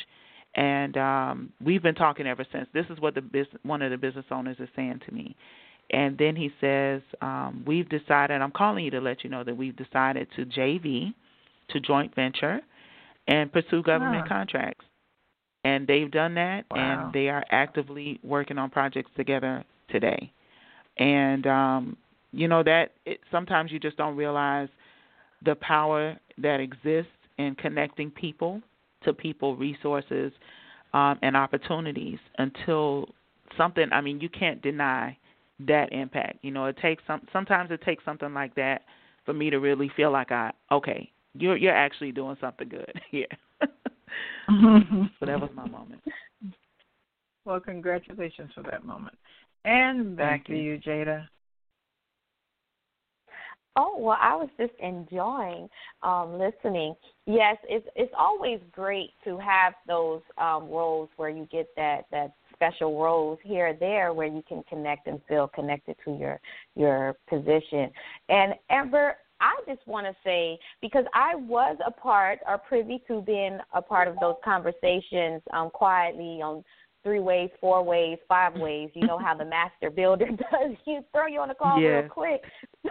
and 0.56 0.96
um, 0.96 1.52
we've 1.64 1.82
been 1.82 1.94
talking 1.94 2.26
ever 2.26 2.44
since. 2.50 2.68
This 2.74 2.86
is 2.90 2.98
what 3.00 3.14
the 3.14 3.22
business, 3.22 3.60
one 3.62 3.82
of 3.82 3.92
the 3.92 3.96
business 3.96 4.26
owners 4.32 4.56
is 4.58 4.68
saying 4.74 5.00
to 5.06 5.14
me. 5.14 5.36
And 5.90 6.18
then 6.18 6.36
he 6.36 6.50
says, 6.60 7.00
um, 7.22 7.64
"We've 7.66 7.88
decided. 7.88 8.42
I'm 8.42 8.50
calling 8.50 8.84
you 8.84 8.90
to 8.92 9.00
let 9.00 9.24
you 9.24 9.30
know 9.30 9.44
that 9.44 9.56
we've 9.56 9.76
decided 9.76 10.28
to 10.36 10.44
JV, 10.44 11.14
to 11.70 11.80
joint 11.80 12.14
venture, 12.14 12.60
and 13.26 13.52
pursue 13.52 13.82
government 13.82 14.28
contracts." 14.28 14.84
and 15.64 15.86
they've 15.86 16.10
done 16.10 16.34
that 16.34 16.64
Wow. 16.70 16.76
and 17.04 17.12
they 17.12 17.28
are 17.28 17.44
actively 17.50 18.18
working 18.22 18.58
on 18.58 18.70
projects 18.70 19.10
together 19.16 19.64
today 19.90 20.32
and 20.98 21.46
um 21.46 21.96
you 22.32 22.48
know 22.48 22.62
that 22.62 22.92
it 23.06 23.20
sometimes 23.30 23.72
you 23.72 23.78
just 23.78 23.96
don't 23.96 24.16
realize 24.16 24.68
the 25.44 25.54
power 25.56 26.16
that 26.38 26.60
exists 26.60 27.10
in 27.38 27.54
connecting 27.56 28.10
people 28.10 28.60
to 29.04 29.12
people 29.12 29.56
resources 29.56 30.32
um 30.94 31.18
and 31.22 31.36
opportunities 31.36 32.18
until 32.38 33.08
something 33.56 33.86
i 33.92 34.00
mean 34.00 34.20
you 34.20 34.28
can't 34.28 34.62
deny 34.62 35.16
that 35.60 35.92
impact 35.92 36.38
you 36.42 36.50
know 36.50 36.66
it 36.66 36.76
takes 36.78 37.02
some 37.06 37.20
sometimes 37.32 37.70
it 37.70 37.82
takes 37.82 38.04
something 38.04 38.32
like 38.32 38.54
that 38.54 38.82
for 39.24 39.32
me 39.32 39.50
to 39.50 39.58
really 39.58 39.90
feel 39.96 40.12
like 40.12 40.30
i 40.30 40.52
okay 40.70 41.10
you're 41.34 41.56
you're 41.56 41.74
actually 41.74 42.12
doing 42.12 42.36
something 42.40 42.68
good 42.68 42.92
here 43.10 43.26
so 44.48 45.26
that 45.26 45.40
was 45.40 45.50
my 45.54 45.66
moment. 45.68 46.02
Well, 47.44 47.60
congratulations 47.60 48.50
for 48.54 48.62
that 48.62 48.84
moment. 48.84 49.16
And 49.64 50.16
back 50.16 50.38
Thank 50.38 50.46
to 50.48 50.56
you. 50.56 50.72
you, 50.72 50.78
Jada. 50.78 51.26
Oh 53.76 53.96
well, 53.98 54.18
I 54.20 54.34
was 54.34 54.48
just 54.58 54.72
enjoying 54.80 55.68
um, 56.02 56.38
listening. 56.38 56.94
Yes, 57.26 57.56
it's 57.68 57.86
it's 57.94 58.12
always 58.18 58.60
great 58.72 59.10
to 59.24 59.38
have 59.38 59.74
those 59.86 60.20
um, 60.36 60.68
roles 60.68 61.10
where 61.16 61.30
you 61.30 61.46
get 61.52 61.68
that 61.76 62.06
that 62.10 62.32
special 62.58 63.00
roles 63.00 63.38
here 63.44 63.68
or 63.68 63.74
there 63.74 64.12
where 64.12 64.26
you 64.26 64.42
can 64.48 64.64
connect 64.68 65.06
and 65.06 65.20
feel 65.28 65.48
connected 65.48 65.96
to 66.04 66.16
your 66.16 66.40
your 66.74 67.14
position. 67.28 67.90
And 68.28 68.54
Amber, 68.68 69.14
I 69.40 69.54
just 69.66 69.86
want 69.86 70.06
to 70.06 70.14
say 70.24 70.58
because 70.82 71.04
I 71.14 71.36
was 71.36 71.78
a 71.86 71.90
part 71.90 72.40
or 72.46 72.58
privy 72.58 73.02
to 73.06 73.22
being 73.22 73.58
a 73.72 73.80
part 73.80 74.08
of 74.08 74.16
those 74.20 74.34
conversations 74.44 75.42
um, 75.52 75.70
quietly 75.70 76.40
on 76.42 76.64
three 77.04 77.20
ways, 77.20 77.50
four 77.60 77.82
ways, 77.82 78.18
five 78.26 78.54
ways. 78.56 78.90
You 78.94 79.06
know 79.06 79.18
how 79.18 79.36
the 79.36 79.44
master 79.44 79.90
builder 79.90 80.26
does. 80.28 80.76
You 80.84 81.04
throw 81.12 81.26
you 81.26 81.40
on 81.40 81.48
the 81.48 81.54
call 81.54 81.80
Yes. 81.80 82.02
real 82.02 82.10
quick. 82.10 82.42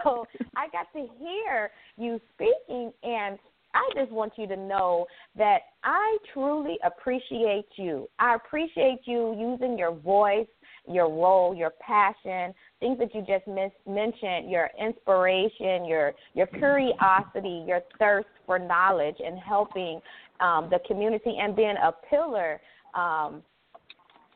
So 0.02 0.26
I 0.56 0.68
got 0.68 0.86
to 0.94 1.06
hear 1.18 1.70
you 1.96 2.20
speaking, 2.34 2.92
and 3.02 3.38
I 3.74 3.88
just 3.94 4.10
want 4.10 4.32
you 4.36 4.46
to 4.46 4.56
know 4.56 5.06
that 5.36 5.58
I 5.84 6.16
truly 6.32 6.78
appreciate 6.84 7.66
you. 7.76 8.08
I 8.18 8.34
appreciate 8.34 9.00
you 9.04 9.36
using 9.38 9.78
your 9.78 9.94
voice, 9.94 10.46
your 10.88 11.08
role, 11.08 11.54
your 11.54 11.72
passion, 11.80 12.54
things 12.80 12.98
that 12.98 13.14
you 13.14 13.20
just 13.20 13.46
mis- 13.46 13.70
mentioned, 13.86 14.50
your 14.50 14.70
inspiration, 14.80 15.84
your 15.84 16.14
your 16.34 16.46
curiosity, 16.46 17.64
your 17.66 17.80
thirst 17.98 18.28
for 18.46 18.58
knowledge, 18.58 19.16
and 19.24 19.38
helping 19.38 20.00
um, 20.40 20.68
the 20.70 20.78
community 20.86 21.36
and 21.40 21.54
being 21.54 21.76
a 21.82 21.92
pillar. 22.08 22.60
Um, 22.94 23.42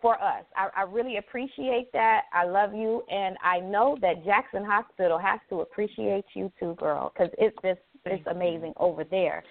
for 0.02 0.22
us. 0.22 0.44
I, 0.56 0.68
I 0.76 0.82
really 0.82 1.16
appreciate 1.16 1.90
that. 1.92 2.22
I 2.34 2.44
love 2.44 2.74
you, 2.74 3.02
and 3.10 3.36
I 3.42 3.60
know 3.60 3.96
that 4.02 4.24
Jackson 4.24 4.64
Hospital 4.64 5.18
has 5.18 5.40
to 5.48 5.60
appreciate 5.60 6.24
you 6.34 6.52
too, 6.58 6.74
girl, 6.78 7.12
because 7.14 7.32
it's 7.38 7.56
just 7.62 7.80
it's 8.04 8.26
amazing 8.26 8.74
over 8.76 9.04
there. 9.04 9.44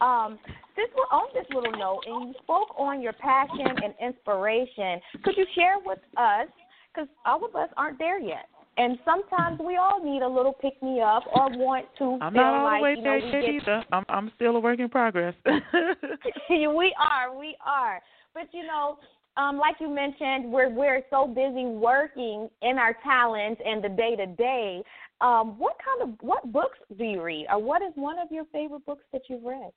Um, 0.00 0.38
since 0.74 0.88
we're 0.96 1.16
on 1.16 1.28
this 1.34 1.44
little 1.54 1.72
note, 1.72 2.00
and 2.06 2.28
you 2.28 2.34
spoke 2.42 2.74
on 2.78 3.02
your 3.02 3.12
passion 3.12 3.66
and 3.84 3.94
inspiration, 4.02 5.00
could 5.22 5.36
you 5.36 5.44
share 5.54 5.76
with 5.84 5.98
us? 6.16 6.48
Because 6.92 7.08
all 7.26 7.44
of 7.44 7.54
us 7.54 7.68
aren't 7.76 7.98
there 7.98 8.18
yet. 8.18 8.46
And 8.78 8.96
sometimes 9.04 9.58
we 9.58 9.76
all 9.76 10.02
need 10.02 10.22
a 10.22 10.28
little 10.28 10.52
pick 10.52 10.80
me 10.82 11.00
up 11.00 11.24
or 11.34 11.50
want 11.58 11.86
to 11.98 12.16
I'm 12.22 12.32
feel 12.32 12.42
not 12.42 12.54
all 12.54 12.64
like 12.64 12.78
the 12.78 12.82
way 12.84 12.94
you 12.96 13.02
know 13.02 13.20
there 13.20 13.40
yet 13.40 13.62
either. 13.62 13.84
I'm 13.92 14.04
I'm 14.08 14.32
still 14.36 14.56
a 14.56 14.60
work 14.60 14.78
in 14.78 14.88
progress. 14.88 15.34
we 15.44 16.94
are, 16.96 17.36
we 17.36 17.56
are. 17.66 18.00
But 18.34 18.44
you 18.52 18.64
know, 18.64 18.98
um, 19.38 19.56
like 19.58 19.76
you 19.80 19.88
mentioned, 19.88 20.52
we're 20.52 20.68
we're 20.68 21.02
so 21.10 21.26
busy 21.26 21.64
working 21.64 22.48
in 22.62 22.76
our 22.78 22.94
talents 23.04 23.60
and 23.64 23.82
the 23.82 23.88
day 23.88 24.16
to 24.16 24.26
day. 24.26 24.82
Um, 25.20 25.58
what 25.58 25.76
kind 25.84 26.10
of 26.12 26.18
what 26.20 26.52
books 26.52 26.78
do 26.96 27.04
you 27.04 27.22
read, 27.22 27.46
or 27.50 27.58
what 27.60 27.80
is 27.82 27.92
one 27.94 28.18
of 28.18 28.28
your 28.30 28.44
favorite 28.52 28.84
books 28.84 29.04
that 29.12 29.22
you've 29.28 29.44
read 29.44 29.70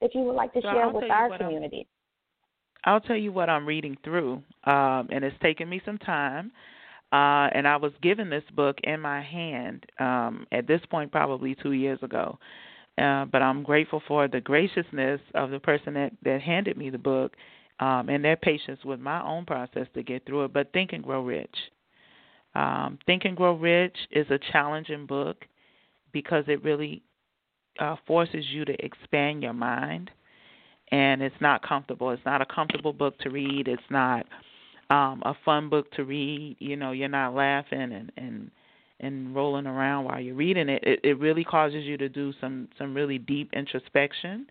that 0.00 0.14
you 0.14 0.22
would 0.22 0.34
like 0.34 0.52
to 0.54 0.60
So 0.62 0.68
share 0.72 0.86
I'll 0.86 0.92
with 0.92 1.10
our 1.10 1.28
what 1.28 1.40
I'm- 1.40 1.50
community? 1.50 1.86
I'll 2.84 3.00
tell 3.00 3.16
you 3.16 3.30
what 3.30 3.48
I'm 3.48 3.64
reading 3.64 3.96
through, 4.02 4.42
um, 4.64 5.08
and 5.12 5.22
it's 5.24 5.38
taken 5.40 5.68
me 5.68 5.80
some 5.84 5.98
time. 5.98 6.50
Uh, 7.12 7.46
and 7.54 7.68
I 7.68 7.76
was 7.76 7.92
given 8.02 8.28
this 8.30 8.42
book 8.56 8.78
in 8.82 8.98
my 8.98 9.22
hand 9.22 9.84
um, 10.00 10.46
at 10.50 10.66
this 10.66 10.80
point, 10.90 11.12
probably 11.12 11.54
two 11.54 11.72
years 11.72 11.98
ago. 12.02 12.38
Uh, 12.98 13.26
but 13.26 13.40
I'm 13.42 13.62
grateful 13.62 14.02
for 14.08 14.26
the 14.28 14.40
graciousness 14.40 15.20
of 15.34 15.50
the 15.50 15.60
person 15.60 15.94
that, 15.94 16.12
that 16.24 16.40
handed 16.40 16.76
me 16.76 16.90
the 16.90 16.98
book 16.98 17.34
um, 17.82 18.08
and 18.08 18.24
their 18.24 18.36
patience 18.36 18.78
with 18.84 19.00
my 19.00 19.20
own 19.26 19.44
process 19.44 19.88
to 19.94 20.04
get 20.04 20.24
through 20.24 20.44
it. 20.44 20.52
But 20.52 20.72
Think 20.72 20.92
and 20.92 21.02
Grow 21.02 21.24
Rich. 21.24 21.56
Um, 22.54 22.96
Think 23.06 23.24
and 23.24 23.36
Grow 23.36 23.54
Rich 23.54 23.96
is 24.12 24.26
a 24.30 24.38
challenging 24.52 25.04
book 25.04 25.44
because 26.12 26.44
it 26.46 26.62
really 26.62 27.02
uh, 27.80 27.96
forces 28.06 28.44
you 28.50 28.64
to 28.64 28.84
expand 28.84 29.42
your 29.42 29.52
mind 29.52 30.12
and 30.92 31.22
it's 31.22 31.34
not 31.40 31.66
comfortable. 31.66 32.10
It's 32.10 32.24
not 32.24 32.40
a 32.40 32.46
comfortable 32.46 32.92
book 32.92 33.18
to 33.20 33.30
read. 33.30 33.66
It's 33.66 33.82
not 33.90 34.26
um 34.90 35.22
a 35.24 35.34
fun 35.44 35.68
book 35.68 35.90
to 35.92 36.04
read. 36.04 36.56
You 36.60 36.76
know, 36.76 36.92
you're 36.92 37.08
not 37.08 37.34
laughing 37.34 37.92
and 37.92 38.12
and 38.16 38.50
and 39.00 39.34
rolling 39.34 39.66
around 39.66 40.04
while 40.04 40.20
you're 40.20 40.36
reading 40.36 40.68
it. 40.68 40.84
It 40.84 41.00
it 41.02 41.18
really 41.18 41.42
causes 41.42 41.84
you 41.84 41.96
to 41.96 42.08
do 42.08 42.32
some 42.40 42.68
some 42.78 42.94
really 42.94 43.18
deep 43.18 43.50
introspection, 43.54 44.46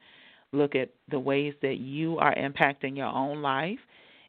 look 0.51 0.75
at 0.75 0.89
the 1.09 1.19
ways 1.19 1.53
that 1.61 1.77
you 1.77 2.17
are 2.17 2.35
impacting 2.35 2.97
your 2.97 3.07
own 3.07 3.41
life 3.41 3.79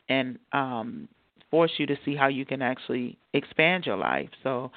and 0.09 0.39
um 0.53 1.09
force 1.51 1.73
you 1.77 1.87
to 1.87 1.97
see 2.05 2.17
how 2.17 2.29
you 2.29 2.47
can 2.47 2.63
actually 2.63 3.19
expand 3.35 3.85
your 3.85 3.97
life. 3.97 4.31
So 4.43 4.71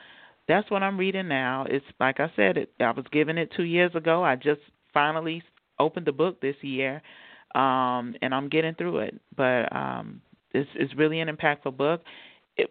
that's 0.47 0.69
what 0.69 0.83
I'm 0.83 0.97
reading 0.97 1.27
now. 1.29 1.65
It's 1.69 1.85
like 2.01 2.19
I 2.19 2.29
said, 2.35 2.57
it, 2.57 2.69
I 2.81 2.91
was 2.91 3.05
given 3.11 3.37
it 3.37 3.51
2 3.55 3.63
years 3.63 3.95
ago. 3.95 4.23
I 4.23 4.35
just 4.35 4.59
finally 4.93 5.41
opened 5.79 6.05
the 6.05 6.11
book 6.11 6.41
this 6.41 6.55
year 6.61 7.01
um, 7.55 8.15
and 8.21 8.33
I'm 8.35 8.49
getting 8.49 8.75
through 8.75 8.99
it. 8.99 9.19
But 9.35 9.73
um, 9.75 10.21
it's 10.51 10.69
it's 10.75 10.93
really 10.95 11.19
an 11.21 11.29
impactful 11.29 11.75
book. 11.75 12.01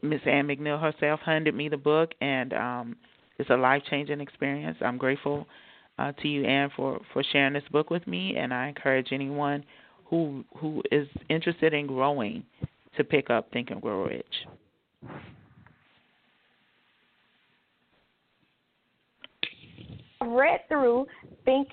Miss 0.02 0.20
Ann 0.26 0.46
McNeil 0.46 0.80
herself 0.80 1.20
handed 1.24 1.54
me 1.54 1.68
the 1.68 1.76
book, 1.76 2.12
and 2.20 2.52
um, 2.54 2.96
it's 3.38 3.50
a 3.50 3.56
life 3.56 3.82
changing 3.90 4.20
experience. 4.20 4.78
I'm 4.80 4.96
grateful 4.96 5.46
uh, 5.98 6.12
to 6.12 6.28
you, 6.28 6.44
Ann, 6.44 6.70
for 6.76 7.00
for 7.12 7.22
sharing 7.32 7.52
this 7.52 7.64
book 7.70 7.90
with 7.90 8.06
me, 8.06 8.36
and 8.36 8.52
I 8.52 8.68
encourage 8.68 9.08
anyone 9.12 9.64
who 10.06 10.44
who 10.58 10.82
is 10.90 11.08
interested 11.28 11.72
in 11.72 11.86
growing 11.86 12.44
to 12.96 13.04
pick 13.04 13.30
up 13.30 13.50
Think 13.52 13.70
and 13.70 13.80
Grow 13.80 14.04
Rich. 14.04 14.24
read 20.26 20.60
through 20.68 21.06
Think 21.44 21.68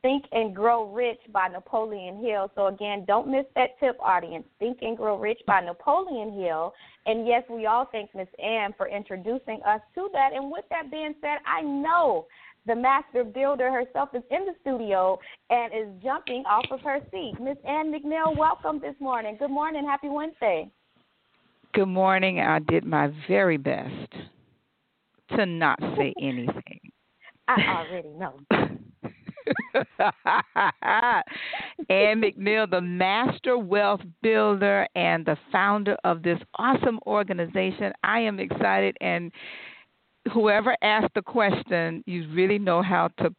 Think 0.00 0.24
and 0.30 0.54
Grow 0.54 0.92
Rich 0.92 1.18
by 1.32 1.48
Napoleon 1.48 2.22
Hill. 2.24 2.52
So 2.54 2.68
again, 2.68 3.04
don't 3.06 3.26
miss 3.28 3.44
that 3.56 3.78
tip, 3.80 3.96
audience. 4.00 4.44
Think 4.60 4.78
and 4.80 4.96
Grow 4.96 5.18
Rich 5.18 5.40
by 5.46 5.60
Napoleon 5.60 6.32
Hill. 6.40 6.72
And 7.06 7.26
yes, 7.26 7.42
we 7.50 7.66
all 7.66 7.88
thank 7.90 8.14
Miss 8.14 8.28
Ann 8.42 8.72
for 8.76 8.88
introducing 8.88 9.60
us 9.66 9.80
to 9.96 10.08
that. 10.12 10.30
And 10.32 10.52
with 10.52 10.64
that 10.70 10.90
being 10.90 11.14
said, 11.20 11.38
I 11.46 11.62
know 11.62 12.26
the 12.66 12.74
master 12.74 13.24
builder 13.24 13.70
herself 13.70 14.10
is 14.14 14.22
in 14.30 14.44
the 14.44 14.52
studio 14.60 15.18
and 15.50 15.72
is 15.72 16.02
jumping 16.02 16.44
off 16.48 16.66
of 16.70 16.80
her 16.80 16.98
seat. 17.10 17.34
Miss 17.40 17.56
Ann 17.66 17.92
McNeil, 17.92 18.36
welcome 18.36 18.80
this 18.80 18.94
morning. 19.00 19.36
Good 19.38 19.50
morning. 19.50 19.86
Happy 19.86 20.08
Wednesday. 20.08 20.70
Good 21.74 21.86
morning. 21.86 22.40
I 22.40 22.58
did 22.60 22.84
my 22.84 23.12
very 23.26 23.56
best 23.56 24.12
to 25.36 25.46
not 25.46 25.78
say 25.96 26.14
anything. 26.20 26.80
I 27.48 27.86
already 27.88 28.08
know. 28.10 28.40
Ann 31.88 32.20
McNeil, 32.20 32.70
the 32.70 32.80
master 32.80 33.56
wealth 33.56 34.00
builder 34.22 34.86
and 34.94 35.24
the 35.24 35.36
founder 35.50 35.96
of 36.04 36.22
this 36.22 36.38
awesome 36.58 36.98
organization. 37.06 37.92
I 38.02 38.20
am 38.20 38.38
excited, 38.40 38.96
and 39.00 39.32
whoever 40.32 40.76
asked 40.82 41.14
the 41.14 41.22
question, 41.22 42.02
you 42.06 42.28
really 42.32 42.58
know 42.58 42.82
how 42.82 43.08
to 43.18 43.34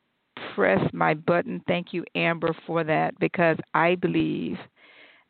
press 0.55 0.81
my 0.93 1.13
button. 1.13 1.61
Thank 1.67 1.93
you, 1.93 2.03
Amber, 2.15 2.55
for 2.65 2.83
that, 2.83 3.17
because 3.19 3.57
I 3.73 3.95
believe 3.95 4.57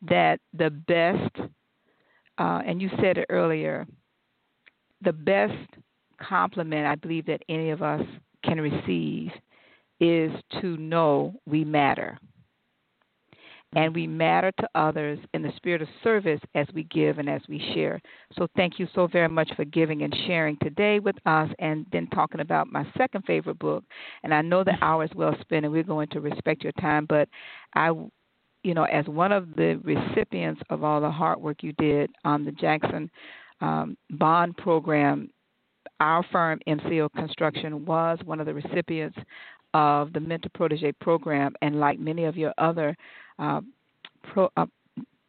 that 0.08 0.40
the 0.56 0.70
best, 0.70 1.36
uh, 2.38 2.62
and 2.66 2.80
you 2.80 2.90
said 3.00 3.18
it 3.18 3.26
earlier, 3.28 3.86
the 5.02 5.12
best 5.12 5.54
compliment 6.20 6.86
I 6.86 6.94
believe 6.94 7.26
that 7.26 7.42
any 7.48 7.70
of 7.70 7.82
us 7.82 8.02
can 8.44 8.60
receive 8.60 9.30
is 10.00 10.32
to 10.60 10.76
know 10.76 11.34
we 11.46 11.64
matter. 11.64 12.18
And 13.74 13.94
we 13.94 14.06
matter 14.06 14.52
to 14.58 14.68
others 14.74 15.18
in 15.32 15.42
the 15.42 15.52
spirit 15.56 15.80
of 15.80 15.88
service 16.02 16.40
as 16.54 16.66
we 16.74 16.84
give 16.84 17.18
and 17.18 17.28
as 17.28 17.40
we 17.48 17.58
share. 17.74 18.00
So, 18.36 18.48
thank 18.56 18.78
you 18.78 18.88
so 18.94 19.06
very 19.06 19.28
much 19.28 19.50
for 19.54 19.64
giving 19.64 20.02
and 20.02 20.14
sharing 20.26 20.56
today 20.62 20.98
with 20.98 21.16
us, 21.24 21.48
and 21.60 21.86
then 21.92 22.08
talking 22.08 22.40
about 22.40 22.72
my 22.72 22.84
second 22.98 23.24
favorite 23.26 23.58
book. 23.58 23.84
And 24.24 24.34
I 24.34 24.42
know 24.42 24.64
the 24.64 24.74
hour 24.82 25.04
is 25.04 25.10
well 25.14 25.36
spent, 25.40 25.64
and 25.64 25.72
we're 25.72 25.84
going 25.84 26.08
to 26.08 26.20
respect 26.20 26.64
your 26.64 26.72
time. 26.72 27.06
But 27.08 27.28
I, 27.74 27.88
you 28.64 28.74
know, 28.74 28.84
as 28.84 29.06
one 29.06 29.30
of 29.30 29.54
the 29.54 29.80
recipients 29.84 30.62
of 30.70 30.82
all 30.82 31.00
the 31.00 31.10
hard 31.10 31.40
work 31.40 31.62
you 31.62 31.72
did 31.74 32.10
on 32.24 32.44
the 32.44 32.52
Jackson 32.52 33.10
um, 33.60 33.96
Bond 34.10 34.56
Program 34.56 35.30
our 36.00 36.24
firm, 36.32 36.60
MCO 36.66 37.12
Construction, 37.12 37.84
was 37.84 38.18
one 38.24 38.40
of 38.40 38.46
the 38.46 38.54
recipients 38.54 39.18
of 39.74 40.12
the 40.12 40.20
Mentor 40.20 40.50
Protege 40.54 40.92
program, 41.00 41.54
and 41.62 41.78
like 41.78 41.98
many 41.98 42.24
of 42.24 42.36
your 42.36 42.52
other 42.58 42.96
uh, 43.40 43.60
pro, 44.32 44.48
uh, 44.56 44.66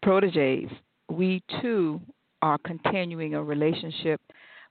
proteges, 0.03 0.69
we 1.09 1.41
too 1.61 1.99
are 2.41 2.57
continuing 2.59 3.33
a 3.33 3.43
relationship 3.43 4.21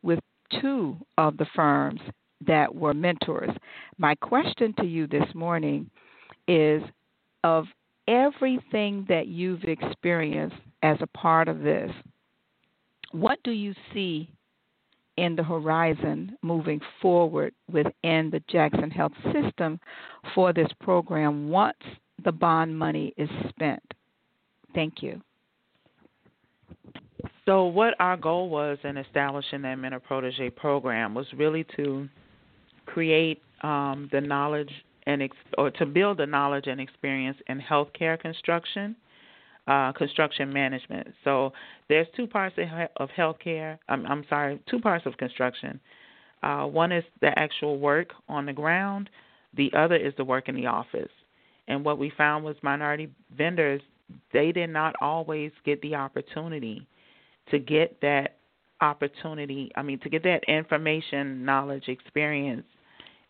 with 0.02 0.20
two 0.60 0.96
of 1.18 1.36
the 1.36 1.46
firms 1.54 2.00
that 2.46 2.74
were 2.74 2.94
mentors. 2.94 3.50
My 3.98 4.14
question 4.14 4.74
to 4.78 4.86
you 4.86 5.06
this 5.06 5.26
morning 5.34 5.90
is 6.48 6.82
of 7.44 7.66
everything 8.08 9.06
that 9.08 9.28
you've 9.28 9.64
experienced 9.64 10.56
as 10.82 10.96
a 11.00 11.06
part 11.08 11.48
of 11.48 11.60
this, 11.60 11.90
what 13.12 13.38
do 13.44 13.50
you 13.50 13.74
see 13.92 14.30
in 15.16 15.36
the 15.36 15.42
horizon 15.42 16.36
moving 16.42 16.80
forward 17.02 17.52
within 17.70 18.30
the 18.30 18.42
Jackson 18.48 18.90
Health 18.90 19.12
System 19.32 19.78
for 20.34 20.52
this 20.52 20.70
program 20.80 21.50
once 21.50 21.76
the 22.24 22.32
bond 22.32 22.76
money 22.78 23.12
is 23.16 23.28
spent? 23.48 23.82
Thank 24.74 25.02
you. 25.02 25.20
So, 27.46 27.64
what 27.64 27.94
our 27.98 28.16
goal 28.16 28.48
was 28.48 28.78
in 28.84 28.96
establishing 28.96 29.62
that 29.62 29.76
Mentor 29.76 30.00
Protege 30.00 30.50
program 30.50 31.14
was 31.14 31.26
really 31.36 31.64
to 31.76 32.08
create 32.86 33.42
um, 33.62 34.08
the 34.12 34.20
knowledge 34.20 34.70
and 35.06 35.22
ex- 35.22 35.36
or 35.58 35.70
to 35.72 35.86
build 35.86 36.18
the 36.18 36.26
knowledge 36.26 36.66
and 36.66 36.80
experience 36.80 37.38
in 37.48 37.60
healthcare 37.60 38.18
construction 38.18 38.94
uh, 39.66 39.92
construction 39.92 40.52
management. 40.52 41.06
So 41.24 41.52
there's 41.88 42.06
two 42.16 42.26
parts 42.26 42.56
of 42.96 43.08
healthcare. 43.16 43.78
I'm, 43.88 44.04
I'm 44.06 44.24
sorry, 44.28 44.60
two 44.68 44.80
parts 44.80 45.06
of 45.06 45.16
construction. 45.16 45.80
Uh, 46.42 46.64
one 46.64 46.90
is 46.90 47.04
the 47.20 47.38
actual 47.38 47.78
work 47.78 48.08
on 48.28 48.46
the 48.46 48.52
ground. 48.52 49.10
The 49.56 49.70
other 49.76 49.96
is 49.96 50.12
the 50.16 50.24
work 50.24 50.48
in 50.48 50.54
the 50.54 50.66
office. 50.66 51.10
And 51.70 51.84
what 51.84 51.98
we 51.98 52.12
found 52.18 52.44
was 52.44 52.56
minority 52.62 53.08
vendors 53.36 53.80
they 54.32 54.50
did 54.50 54.70
not 54.70 54.96
always 55.00 55.52
get 55.64 55.80
the 55.82 55.94
opportunity 55.94 56.84
to 57.48 57.60
get 57.60 58.00
that 58.00 58.38
opportunity. 58.80 59.70
I 59.76 59.82
mean, 59.82 60.00
to 60.00 60.08
get 60.08 60.24
that 60.24 60.42
information, 60.48 61.44
knowledge, 61.44 61.84
experience 61.86 62.66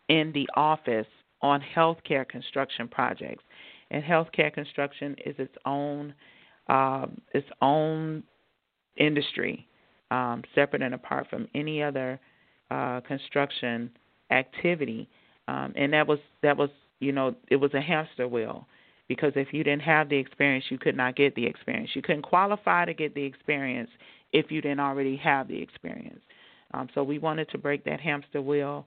in 0.09 0.33
the 0.33 0.48
office 0.57 1.07
on 1.42 1.62
healthcare 1.76 2.26
construction 2.26 2.88
projects 2.88 3.44
and 3.90 4.03
healthcare 4.03 4.53
construction 4.53 5.16
is 5.26 5.35
its 5.38 5.55
own 5.66 6.14
um, 6.68 7.20
its 7.35 7.48
own 7.61 8.22
industry, 8.96 9.66
um, 10.11 10.42
separate 10.55 10.83
and 10.83 10.94
apart 10.94 11.26
from 11.29 11.48
any 11.55 11.83
other 11.83 12.20
uh, 12.70 13.00
construction 13.00 13.90
activity. 14.31 15.09
Um, 15.48 15.72
and 15.74 15.92
that 15.92 16.07
was 16.07 16.20
that 16.42 16.57
was 16.57 16.70
you 17.00 17.12
know 17.12 17.34
it 17.48 17.56
was 17.56 17.74
a 17.74 17.80
hamster 17.80 18.28
wheel 18.28 18.66
because 19.08 19.32
if 19.34 19.52
you 19.52 19.64
didn't 19.64 19.82
have 19.82 20.08
the 20.08 20.16
experience, 20.16 20.66
you 20.70 20.78
could 20.78 20.96
not 20.96 21.16
get 21.16 21.34
the 21.34 21.44
experience. 21.44 21.90
You 21.94 22.02
couldn't 22.02 22.22
qualify 22.22 22.84
to 22.84 22.94
get 22.94 23.12
the 23.12 23.24
experience 23.24 23.90
if 24.32 24.52
you 24.52 24.62
didn't 24.62 24.78
already 24.78 25.16
have 25.16 25.48
the 25.48 25.60
experience. 25.60 26.20
Um, 26.72 26.88
so 26.94 27.02
we 27.02 27.18
wanted 27.18 27.50
to 27.50 27.58
break 27.58 27.84
that 27.86 28.00
hamster 28.00 28.40
wheel 28.40 28.86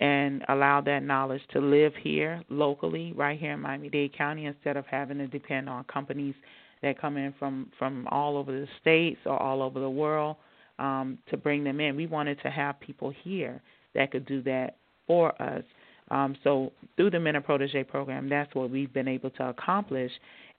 and 0.00 0.42
allow 0.48 0.80
that 0.80 1.02
knowledge 1.02 1.42
to 1.52 1.60
live 1.60 1.92
here 2.02 2.42
locally, 2.48 3.12
right 3.12 3.38
here 3.38 3.52
in 3.52 3.60
Miami 3.60 3.90
Dade 3.90 4.16
County, 4.16 4.46
instead 4.46 4.78
of 4.78 4.86
having 4.86 5.18
to 5.18 5.26
depend 5.26 5.68
on 5.68 5.84
companies 5.84 6.34
that 6.82 6.98
come 6.98 7.18
in 7.18 7.34
from 7.38 7.70
from 7.78 8.08
all 8.10 8.38
over 8.38 8.52
the 8.52 8.66
states 8.80 9.20
or 9.26 9.38
all 9.38 9.60
over 9.60 9.78
the 9.78 9.90
world 9.90 10.36
um, 10.78 11.18
to 11.28 11.36
bring 11.36 11.62
them 11.62 11.80
in. 11.80 11.96
We 11.96 12.06
wanted 12.06 12.40
to 12.42 12.50
have 12.50 12.80
people 12.80 13.12
here 13.22 13.60
that 13.94 14.10
could 14.10 14.24
do 14.24 14.42
that 14.44 14.76
for 15.06 15.40
us. 15.42 15.64
Um, 16.10 16.36
so 16.42 16.72
through 16.96 17.10
the 17.10 17.20
Mentor 17.20 17.40
Protege 17.40 17.84
program, 17.84 18.28
that's 18.28 18.54
what 18.54 18.70
we've 18.70 18.92
been 18.92 19.08
able 19.08 19.30
to 19.30 19.48
accomplish, 19.48 20.10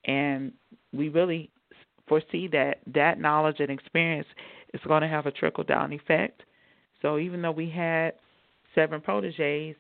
and 0.05 0.51
we 0.93 1.09
really 1.09 1.49
foresee 2.07 2.47
that 2.51 2.79
that 2.93 3.19
knowledge 3.19 3.59
and 3.59 3.69
experience 3.69 4.27
is 4.73 4.81
going 4.87 5.01
to 5.01 5.07
have 5.07 5.25
a 5.25 5.31
trickle 5.31 5.63
down 5.63 5.93
effect. 5.93 6.43
So 7.01 7.17
even 7.17 7.41
though 7.41 7.51
we 7.51 7.69
had 7.69 8.13
seven 8.75 9.01
proteges, 9.01 9.75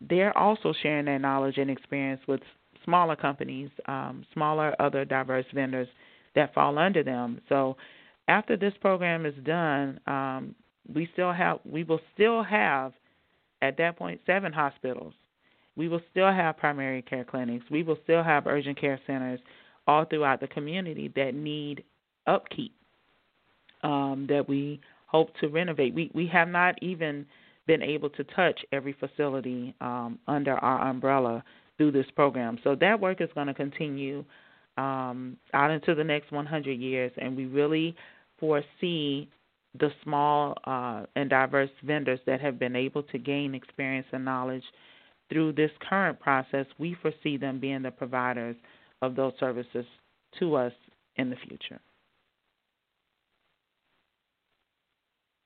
they're 0.00 0.36
also 0.36 0.74
sharing 0.82 1.06
their 1.06 1.18
knowledge 1.18 1.58
and 1.58 1.70
experience 1.70 2.20
with 2.26 2.40
smaller 2.84 3.16
companies, 3.16 3.70
um, 3.86 4.24
smaller 4.32 4.74
other 4.80 5.04
diverse 5.04 5.46
vendors 5.54 5.88
that 6.34 6.52
fall 6.54 6.78
under 6.78 7.02
them. 7.02 7.40
So 7.48 7.76
after 8.28 8.56
this 8.56 8.74
program 8.80 9.26
is 9.26 9.34
done, 9.44 10.00
um, 10.06 10.54
we 10.94 11.08
still 11.12 11.32
have 11.32 11.58
we 11.64 11.84
will 11.84 12.00
still 12.14 12.42
have 12.42 12.92
at 13.62 13.76
that 13.78 13.96
point 13.96 14.20
seven 14.26 14.52
hospitals. 14.52 15.14
We 15.76 15.88
will 15.88 16.00
still 16.10 16.32
have 16.32 16.56
primary 16.56 17.02
care 17.02 17.24
clinics. 17.24 17.66
We 17.70 17.82
will 17.82 17.98
still 18.04 18.22
have 18.22 18.46
urgent 18.46 18.80
care 18.80 18.98
centers 19.06 19.40
all 19.86 20.04
throughout 20.04 20.40
the 20.40 20.48
community 20.48 21.12
that 21.16 21.34
need 21.34 21.84
upkeep 22.26 22.74
um, 23.82 24.26
that 24.28 24.48
we 24.48 24.80
hope 25.06 25.30
to 25.40 25.48
renovate. 25.48 25.94
We 25.94 26.10
we 26.14 26.26
have 26.28 26.48
not 26.48 26.82
even 26.82 27.26
been 27.66 27.82
able 27.82 28.10
to 28.10 28.24
touch 28.24 28.60
every 28.72 28.94
facility 28.94 29.74
um, 29.80 30.18
under 30.28 30.54
our 30.54 30.88
umbrella 30.88 31.42
through 31.76 31.92
this 31.92 32.06
program. 32.14 32.58
So 32.64 32.74
that 32.76 33.00
work 33.00 33.20
is 33.20 33.28
going 33.34 33.48
to 33.48 33.54
continue 33.54 34.24
um, 34.78 35.36
out 35.52 35.70
into 35.70 35.94
the 35.94 36.04
next 36.04 36.30
100 36.30 36.72
years, 36.72 37.12
and 37.16 37.36
we 37.36 37.46
really 37.46 37.96
foresee 38.38 39.28
the 39.78 39.90
small 40.02 40.56
uh, 40.64 41.04
and 41.16 41.30
diverse 41.30 41.70
vendors 41.84 42.20
that 42.26 42.40
have 42.40 42.58
been 42.58 42.76
able 42.76 43.02
to 43.04 43.18
gain 43.18 43.54
experience 43.54 44.06
and 44.12 44.24
knowledge 44.24 44.64
through 45.28 45.52
this 45.52 45.70
current 45.88 46.18
process. 46.20 46.66
We 46.78 46.96
foresee 47.00 47.36
them 47.36 47.60
being 47.60 47.82
the 47.82 47.90
providers 47.90 48.56
of 49.02 49.16
those 49.16 49.32
services 49.38 49.84
to 50.38 50.54
us 50.56 50.72
in 51.16 51.30
the 51.30 51.36
future. 51.48 51.80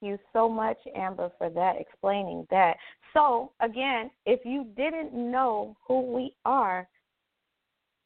Thank 0.01 0.13
you 0.13 0.19
so 0.33 0.49
much, 0.49 0.79
Amber, 0.97 1.31
for 1.37 1.51
that, 1.51 1.75
explaining 1.79 2.47
that. 2.51 2.77
So, 3.13 3.53
again, 3.61 4.11
if 4.25 4.41
you 4.45 4.67
didn't 4.77 5.13
know 5.13 5.77
who 5.87 6.01
we 6.01 6.35
are, 6.45 6.89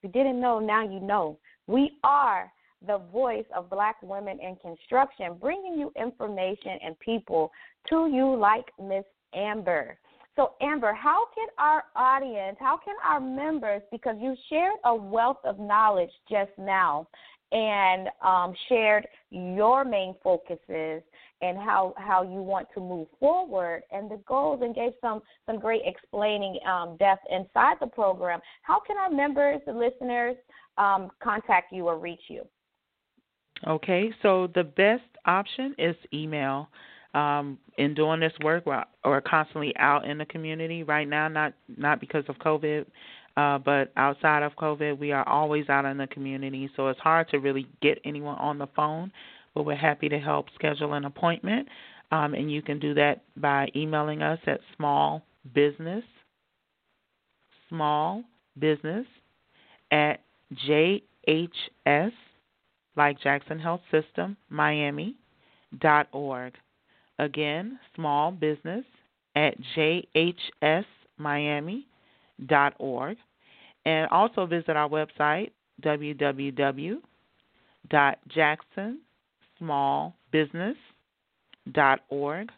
you 0.02 0.08
didn't 0.08 0.40
know, 0.40 0.58
now 0.58 0.82
you 0.82 1.00
know. 1.00 1.38
We 1.66 1.92
are 2.02 2.52
the 2.86 2.98
voice 3.12 3.44
of 3.56 3.70
black 3.70 3.96
women 4.02 4.38
in 4.40 4.56
construction, 4.56 5.36
bringing 5.40 5.78
you 5.78 5.92
information 6.00 6.78
and 6.84 6.98
people 7.00 7.50
to 7.88 8.08
you 8.08 8.36
like 8.36 8.66
Miss 8.80 9.04
Amber. 9.34 9.98
So, 10.36 10.54
Amber, 10.60 10.92
how 10.92 11.26
can 11.34 11.46
our 11.58 11.84
audience, 11.94 12.56
how 12.58 12.76
can 12.76 12.96
our 13.04 13.20
members, 13.20 13.82
because 13.92 14.16
you 14.20 14.34
shared 14.50 14.74
a 14.84 14.94
wealth 14.94 15.38
of 15.44 15.60
knowledge 15.60 16.10
just 16.28 16.50
now 16.58 17.06
and 17.52 18.08
um, 18.20 18.52
shared 18.68 19.06
your 19.30 19.84
main 19.84 20.14
focuses 20.22 21.02
and 21.40 21.56
how 21.58 21.94
how 21.96 22.22
you 22.22 22.42
want 22.42 22.66
to 22.74 22.80
move 22.80 23.06
forward 23.20 23.82
and 23.92 24.10
the 24.10 24.20
goals 24.26 24.60
and 24.62 24.74
gave 24.74 24.92
some 25.00 25.22
some 25.46 25.60
great 25.60 25.82
explaining 25.84 26.58
um, 26.66 26.96
depth 26.98 27.24
inside 27.30 27.76
the 27.80 27.86
program. 27.86 28.40
How 28.62 28.80
can 28.80 28.96
our 28.96 29.10
members, 29.10 29.60
the 29.66 29.72
listeners, 29.72 30.36
um, 30.78 31.10
contact 31.22 31.72
you 31.72 31.86
or 31.86 31.98
reach 31.98 32.22
you? 32.28 32.44
Okay, 33.66 34.12
so 34.22 34.48
the 34.54 34.64
best 34.64 35.02
option 35.24 35.74
is 35.78 35.96
email. 36.12 36.68
Um, 37.14 37.58
in 37.78 37.94
doing 37.94 38.18
this 38.18 38.32
work, 38.42 38.66
we're, 38.66 38.84
we're 39.04 39.20
constantly 39.20 39.72
out 39.76 40.04
in 40.04 40.18
the 40.18 40.24
community 40.26 40.82
right 40.82 41.08
now, 41.08 41.28
not 41.28 41.54
not 41.76 42.00
because 42.00 42.24
of 42.28 42.36
COVID, 42.38 42.84
uh, 43.36 43.58
but 43.58 43.92
outside 43.96 44.42
of 44.42 44.56
COVID, 44.56 44.98
we 44.98 45.12
are 45.12 45.26
always 45.28 45.68
out 45.68 45.84
in 45.84 45.96
the 45.96 46.08
community, 46.08 46.68
so 46.76 46.88
it's 46.88 46.98
hard 46.98 47.28
to 47.28 47.38
really 47.38 47.68
get 47.80 47.98
anyone 48.04 48.36
on 48.38 48.58
the 48.58 48.66
phone 48.74 49.12
but 49.54 49.64
we're 49.64 49.76
happy 49.76 50.08
to 50.08 50.18
help 50.18 50.46
schedule 50.54 50.94
an 50.94 51.04
appointment. 51.04 51.68
Um, 52.10 52.34
and 52.34 52.50
you 52.52 52.60
can 52.60 52.78
do 52.78 52.94
that 52.94 53.22
by 53.36 53.68
emailing 53.74 54.22
us 54.22 54.38
at 54.46 54.60
small 54.76 55.22
business, 55.54 56.04
small 57.68 58.22
business 58.58 59.06
at 59.90 60.20
JHS, 60.66 62.12
like 62.96 63.20
Jackson 63.20 63.58
Health 63.58 63.80
System, 63.90 64.36
Miami, 64.50 65.16
dot 65.80 66.06
org. 66.12 66.52
Again, 67.18 67.80
small 67.94 68.32
business 68.32 68.84
at 69.36 69.54
JHS, 69.76 70.84
Miami, 71.18 71.86
dot 72.46 72.74
org. 72.78 73.18
And 73.86 74.08
also 74.10 74.46
visit 74.46 74.76
our 74.76 74.88
website, 74.88 75.50
www.jackson 75.82 77.02
smallbusiness.org. 79.60 82.52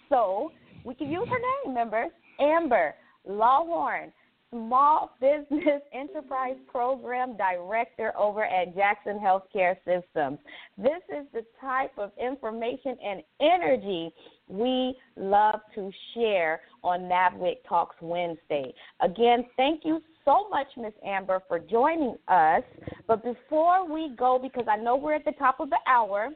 So 0.10 0.52
we 0.84 0.96
can 0.96 1.10
use 1.10 1.28
her 1.30 1.40
name, 1.66 1.74
members. 1.74 2.12
Amber 2.42 2.94
Lawhorn, 3.28 4.12
Small 4.56 5.12
Business 5.20 5.82
Enterprise 5.94 6.56
Program 6.72 7.36
Director 7.36 8.14
over 8.18 8.46
at 8.46 8.74
Jackson 8.74 9.20
Healthcare 9.20 9.76
Systems. 9.84 10.40
This 10.78 11.02
is 11.10 11.26
the 11.34 11.42
type 11.60 11.92
of 11.98 12.12
information 12.18 12.98
and 13.04 13.22
energy 13.42 14.14
we 14.48 14.96
love 15.18 15.60
to 15.76 15.92
share 16.14 16.62
on 16.84 17.02
NABWIC 17.02 17.58
Talks 17.68 17.98
Wednesday. 18.00 18.74
Again, 19.02 19.46
thank 19.58 19.84
you 19.84 20.02
so 20.24 20.48
much, 20.50 20.68
Miss 20.78 20.94
Amber, 21.06 21.42
for 21.50 21.60
joining 21.60 22.16
us. 22.30 22.64
But 23.08 23.26
before 23.26 23.92
we 23.92 24.16
go, 24.18 24.40
because 24.42 24.68
I 24.70 24.78
know 24.78 24.96
we're 24.96 25.16
at 25.16 25.26
the 25.26 25.34
top 25.34 25.60
of 25.60 25.70
the 25.70 25.80
hour, 25.86 26.30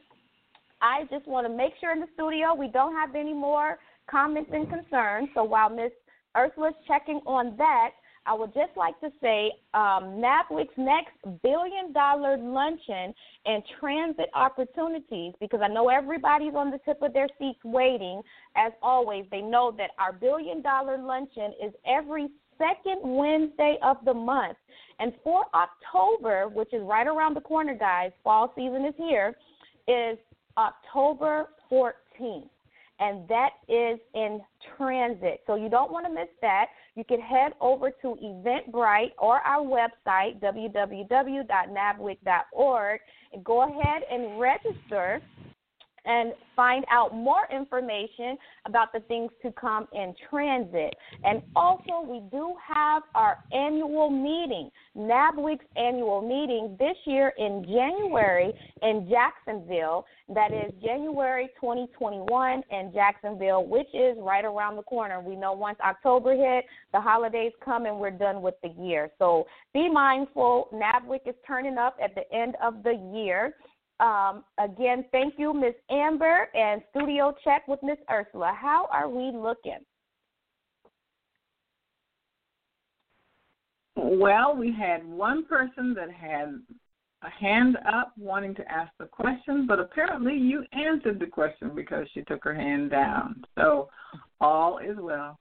I 0.82 1.04
just 1.10 1.26
want 1.26 1.46
to 1.46 1.54
make 1.54 1.72
sure 1.80 1.92
in 1.92 2.00
the 2.00 2.08
studio 2.12 2.54
we 2.54 2.68
don't 2.68 2.94
have 2.94 3.14
any 3.14 3.32
more 3.32 3.78
comments 4.10 4.50
and 4.52 4.68
concerns. 4.68 5.28
So 5.34 5.42
while 5.42 5.70
Miss 5.70 5.92
Ersula's 6.36 6.74
checking 6.86 7.20
on 7.26 7.56
that, 7.56 7.90
I 8.26 8.34
would 8.34 8.52
just 8.52 8.76
like 8.76 8.98
to 9.00 9.10
say 9.20 9.50
um, 9.74 10.20
NABWIC's 10.22 10.76
next 10.76 11.14
billion 11.42 11.92
dollar 11.92 12.36
luncheon 12.36 13.14
and 13.46 13.62
transit 13.78 14.26
opportunities, 14.34 15.32
because 15.40 15.60
I 15.62 15.68
know 15.68 15.88
everybody's 15.88 16.54
on 16.54 16.70
the 16.70 16.78
tip 16.84 17.02
of 17.02 17.12
their 17.12 17.28
seats 17.38 17.58
waiting. 17.64 18.22
As 18.56 18.72
always, 18.82 19.24
they 19.30 19.40
know 19.40 19.74
that 19.78 19.90
our 19.98 20.12
billion 20.12 20.62
dollar 20.62 20.98
luncheon 20.98 21.52
is 21.62 21.72
every 21.86 22.28
second 22.58 23.00
Wednesday 23.02 23.78
of 23.82 23.96
the 24.04 24.14
month. 24.14 24.58
And 24.98 25.12
for 25.24 25.44
October, 25.54 26.48
which 26.48 26.72
is 26.74 26.82
right 26.82 27.06
around 27.06 27.34
the 27.34 27.40
corner, 27.40 27.74
guys, 27.74 28.12
fall 28.22 28.52
season 28.54 28.84
is 28.84 28.94
here, 28.98 29.34
is 29.88 30.18
October 30.58 31.48
14th. 31.72 32.48
And 33.00 33.26
that 33.28 33.50
is 33.68 33.98
in 34.14 34.40
transit. 34.76 35.40
So 35.46 35.56
you 35.56 35.70
don't 35.70 35.90
want 35.90 36.06
to 36.06 36.12
miss 36.12 36.28
that. 36.42 36.66
You 36.94 37.02
can 37.04 37.20
head 37.20 37.54
over 37.60 37.90
to 37.90 38.16
Eventbrite 38.22 39.12
or 39.18 39.40
our 39.40 39.64
website, 39.64 40.38
www.nabwic.org, 40.40 43.00
and 43.32 43.44
go 43.44 43.62
ahead 43.62 44.02
and 44.10 44.38
register 44.38 45.22
and 46.04 46.32
find 46.56 46.84
out 46.90 47.14
more 47.14 47.48
information 47.50 48.36
about 48.66 48.92
the 48.92 49.00
things 49.00 49.30
to 49.42 49.52
come 49.52 49.86
in 49.92 50.14
transit. 50.28 50.94
And 51.24 51.42
also, 51.56 52.02
we 52.06 52.22
do 52.30 52.54
have 52.66 53.02
our 53.14 53.38
annual 53.52 54.10
meeting, 54.10 54.70
NABWIC's 54.96 55.64
annual 55.76 56.20
meeting 56.20 56.76
this 56.78 56.96
year 57.06 57.32
in 57.38 57.64
January 57.64 58.52
in 58.82 59.08
Jacksonville. 59.08 60.04
That 60.28 60.52
is 60.52 60.72
January 60.82 61.48
2021 61.60 62.62
in 62.70 62.92
Jacksonville, 62.92 63.66
which 63.66 63.88
is 63.94 64.16
right 64.20 64.44
around 64.44 64.76
the 64.76 64.82
corner. 64.82 65.20
We 65.20 65.36
know 65.36 65.52
once 65.52 65.78
October 65.84 66.34
hit, 66.36 66.64
the 66.92 67.00
holidays 67.00 67.52
come 67.64 67.86
and 67.86 67.98
we're 67.98 68.10
done 68.10 68.42
with 68.42 68.54
the 68.62 68.70
year. 68.80 69.10
So 69.18 69.46
be 69.72 69.88
mindful. 69.88 70.68
NABWIC 70.72 71.20
is 71.26 71.34
turning 71.46 71.78
up 71.78 71.96
at 72.02 72.14
the 72.14 72.30
end 72.34 72.56
of 72.62 72.82
the 72.82 72.94
year. 73.12 73.54
Um, 74.00 74.44
again, 74.58 75.04
thank 75.12 75.34
you, 75.36 75.52
Miss 75.52 75.74
Amber, 75.90 76.48
and 76.54 76.80
studio 76.90 77.34
check 77.44 77.68
with 77.68 77.80
Miss 77.82 77.98
Ersula. 78.10 78.56
How 78.58 78.88
are 78.90 79.08
we 79.08 79.30
looking? 79.36 79.78
Well, 83.96 84.56
we 84.56 84.72
had 84.72 85.06
one 85.06 85.44
person 85.44 85.92
that 85.94 86.10
had 86.10 86.58
a 87.22 87.28
hand 87.28 87.76
up 87.86 88.14
wanting 88.16 88.54
to 88.54 88.72
ask 88.72 88.90
the 88.98 89.04
question, 89.04 89.66
but 89.66 89.78
apparently 89.78 90.34
you 90.34 90.64
answered 90.72 91.20
the 91.20 91.26
question 91.26 91.72
because 91.74 92.06
she 92.14 92.22
took 92.22 92.42
her 92.44 92.54
hand 92.54 92.90
down. 92.90 93.44
So 93.58 93.90
all 94.40 94.78
is 94.78 94.96
well. 94.98 95.38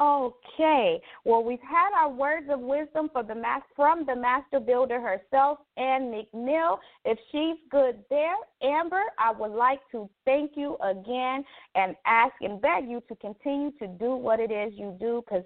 Okay. 0.00 1.00
Well, 1.24 1.44
we've 1.44 1.60
had 1.60 1.90
our 1.96 2.10
words 2.10 2.48
of 2.50 2.58
wisdom 2.58 3.10
the 3.22 3.34
from 3.76 4.04
the 4.06 4.16
master 4.16 4.58
builder 4.58 5.00
herself, 5.00 5.58
Ann 5.76 6.12
McNeil. 6.12 6.78
If 7.04 7.18
she's 7.30 7.56
good 7.70 8.02
there, 8.10 8.34
Amber, 8.62 9.02
I 9.18 9.30
would 9.30 9.52
like 9.52 9.80
to 9.92 10.10
thank 10.24 10.52
you 10.56 10.76
again 10.82 11.44
and 11.76 11.94
ask 12.06 12.34
and 12.40 12.60
beg 12.60 12.88
you 12.88 13.02
to 13.08 13.14
continue 13.16 13.70
to 13.78 13.86
do 13.86 14.16
what 14.16 14.40
it 14.40 14.50
is 14.50 14.72
you 14.76 14.96
do 14.98 15.22
because 15.24 15.44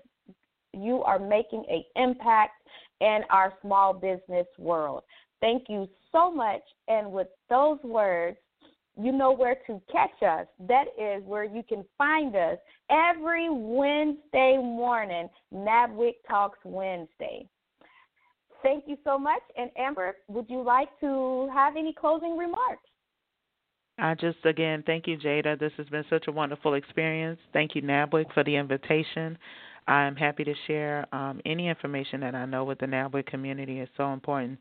you 0.73 1.03
are 1.03 1.19
making 1.19 1.65
an 1.69 1.85
impact 1.97 2.53
in 3.01 3.21
our 3.31 3.53
small 3.61 3.93
business 3.93 4.47
world. 4.59 5.03
Thank 5.41 5.65
you 5.69 5.89
so 6.11 6.31
much. 6.33 6.63
And 6.89 7.13
with 7.13 7.29
those 7.51 7.79
words, 7.85 8.39
you 9.01 9.13
know 9.13 9.33
where 9.33 9.57
to 9.67 9.81
catch 9.91 10.23
us. 10.23 10.47
That 10.67 10.87
is 10.99 11.23
where 11.25 11.45
you 11.45 11.63
can 11.63 11.85
find 11.97 12.35
us 12.35 12.59
every 12.91 13.49
Wednesday 13.49 14.57
morning, 14.57 15.29
NABWIC 15.55 16.15
Talks 16.29 16.59
Wednesday. 16.65 17.47
Thank 18.63 18.85
you 18.89 18.97
so 19.05 19.17
much. 19.19 19.43
And 19.57 19.71
Amber, 19.79 20.17
would 20.27 20.47
you 20.49 20.63
like 20.63 20.89
to 21.01 21.49
have 21.55 21.77
any 21.77 21.93
closing 21.93 22.37
remarks? 22.37 22.83
I 24.01 24.15
just 24.15 24.45
again 24.45 24.85
thank 24.87 25.07
you, 25.07 25.17
Jada. 25.17 25.59
This 25.59 25.73
has 25.77 25.87
been 25.89 26.05
such 26.09 26.27
a 26.29 26.33
wonderful 26.33 26.75
experience. 26.75 27.39
Thank 27.53 27.75
you, 27.75 27.83
NABWIC, 27.83 28.33
for 28.33 28.45
the 28.45 28.57
invitation. 28.57 29.39
I'm 29.89 30.17
happy 30.17 30.45
to 30.45 30.55
share 30.67 31.07
um, 31.13 31.41
any 31.47 31.69
information 31.69 32.21
that 32.21 32.35
I 32.35 32.45
know 32.45 32.65
with 32.65 32.79
the 32.79 32.87
NABWIC 32.87 33.27
community. 33.27 33.81
It's 33.81 33.91
so 33.97 34.13
important 34.13 34.59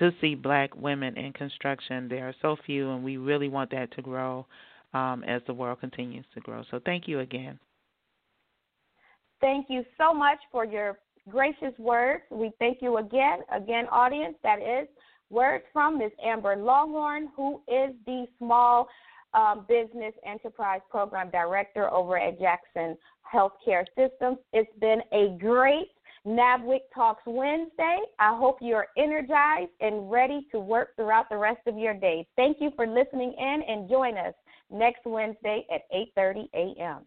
to 0.00 0.10
see 0.20 0.34
black 0.34 0.74
women 0.74 1.16
in 1.16 1.32
construction. 1.32 2.08
There 2.08 2.28
are 2.28 2.34
so 2.42 2.56
few, 2.66 2.90
and 2.90 3.04
we 3.04 3.18
really 3.18 3.48
want 3.48 3.70
that 3.70 3.92
to 3.94 4.02
grow 4.02 4.46
um, 4.92 5.22
as 5.24 5.42
the 5.46 5.54
world 5.54 5.80
continues 5.80 6.24
to 6.34 6.40
grow. 6.40 6.64
So 6.70 6.80
thank 6.84 7.06
you 7.06 7.20
again. 7.20 7.58
Thank 9.40 9.66
you 9.68 9.84
so 9.96 10.12
much 10.12 10.38
for 10.50 10.64
your 10.64 10.98
gracious 11.28 11.78
words. 11.78 12.22
We 12.30 12.50
thank 12.58 12.78
you 12.82 12.96
again, 12.96 13.40
again, 13.54 13.86
audience. 13.90 14.36
That 14.42 14.58
is 14.58 14.88
words 15.28 15.64
from 15.72 15.98
Ms. 15.98 16.10
Amber 16.24 16.56
Lawhorn, 16.56 17.26
who 17.36 17.60
is 17.68 17.94
the 18.06 18.26
Small 18.38 18.88
um, 19.34 19.64
Business 19.68 20.12
Enterprise 20.26 20.80
Program 20.90 21.30
Director 21.30 21.90
over 21.90 22.18
at 22.18 22.40
Jackson 22.40 22.96
Healthcare 23.32 23.84
Systems. 23.96 24.38
It's 24.52 24.70
been 24.80 25.00
a 25.12 25.36
great 25.38 25.88
NABWIC 26.26 26.80
Talks 26.94 27.22
Wednesday. 27.26 27.98
I 28.18 28.36
hope 28.36 28.58
you're 28.60 28.88
energized 28.98 29.70
and 29.80 30.10
ready 30.10 30.46
to 30.52 30.60
work 30.60 30.94
throughout 30.96 31.30
the 31.30 31.36
rest 31.36 31.60
of 31.66 31.78
your 31.78 31.94
day. 31.94 32.26
Thank 32.36 32.58
you 32.60 32.70
for 32.76 32.86
listening 32.86 33.34
in 33.38 33.62
and 33.66 33.88
join 33.88 34.18
us 34.18 34.34
next 34.70 35.00
Wednesday 35.06 35.64
at 35.72 35.82
8:30 35.92 36.48
a.m. 36.54 36.98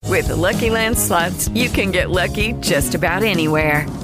With 0.06 0.28
the 0.28 0.36
Lucky 0.36 0.70
Land 0.70 0.96
slots, 0.96 1.48
you 1.48 1.68
can 1.68 1.90
get 1.90 2.10
lucky 2.10 2.52
just 2.60 2.94
about 2.94 3.24
anywhere. 3.24 4.03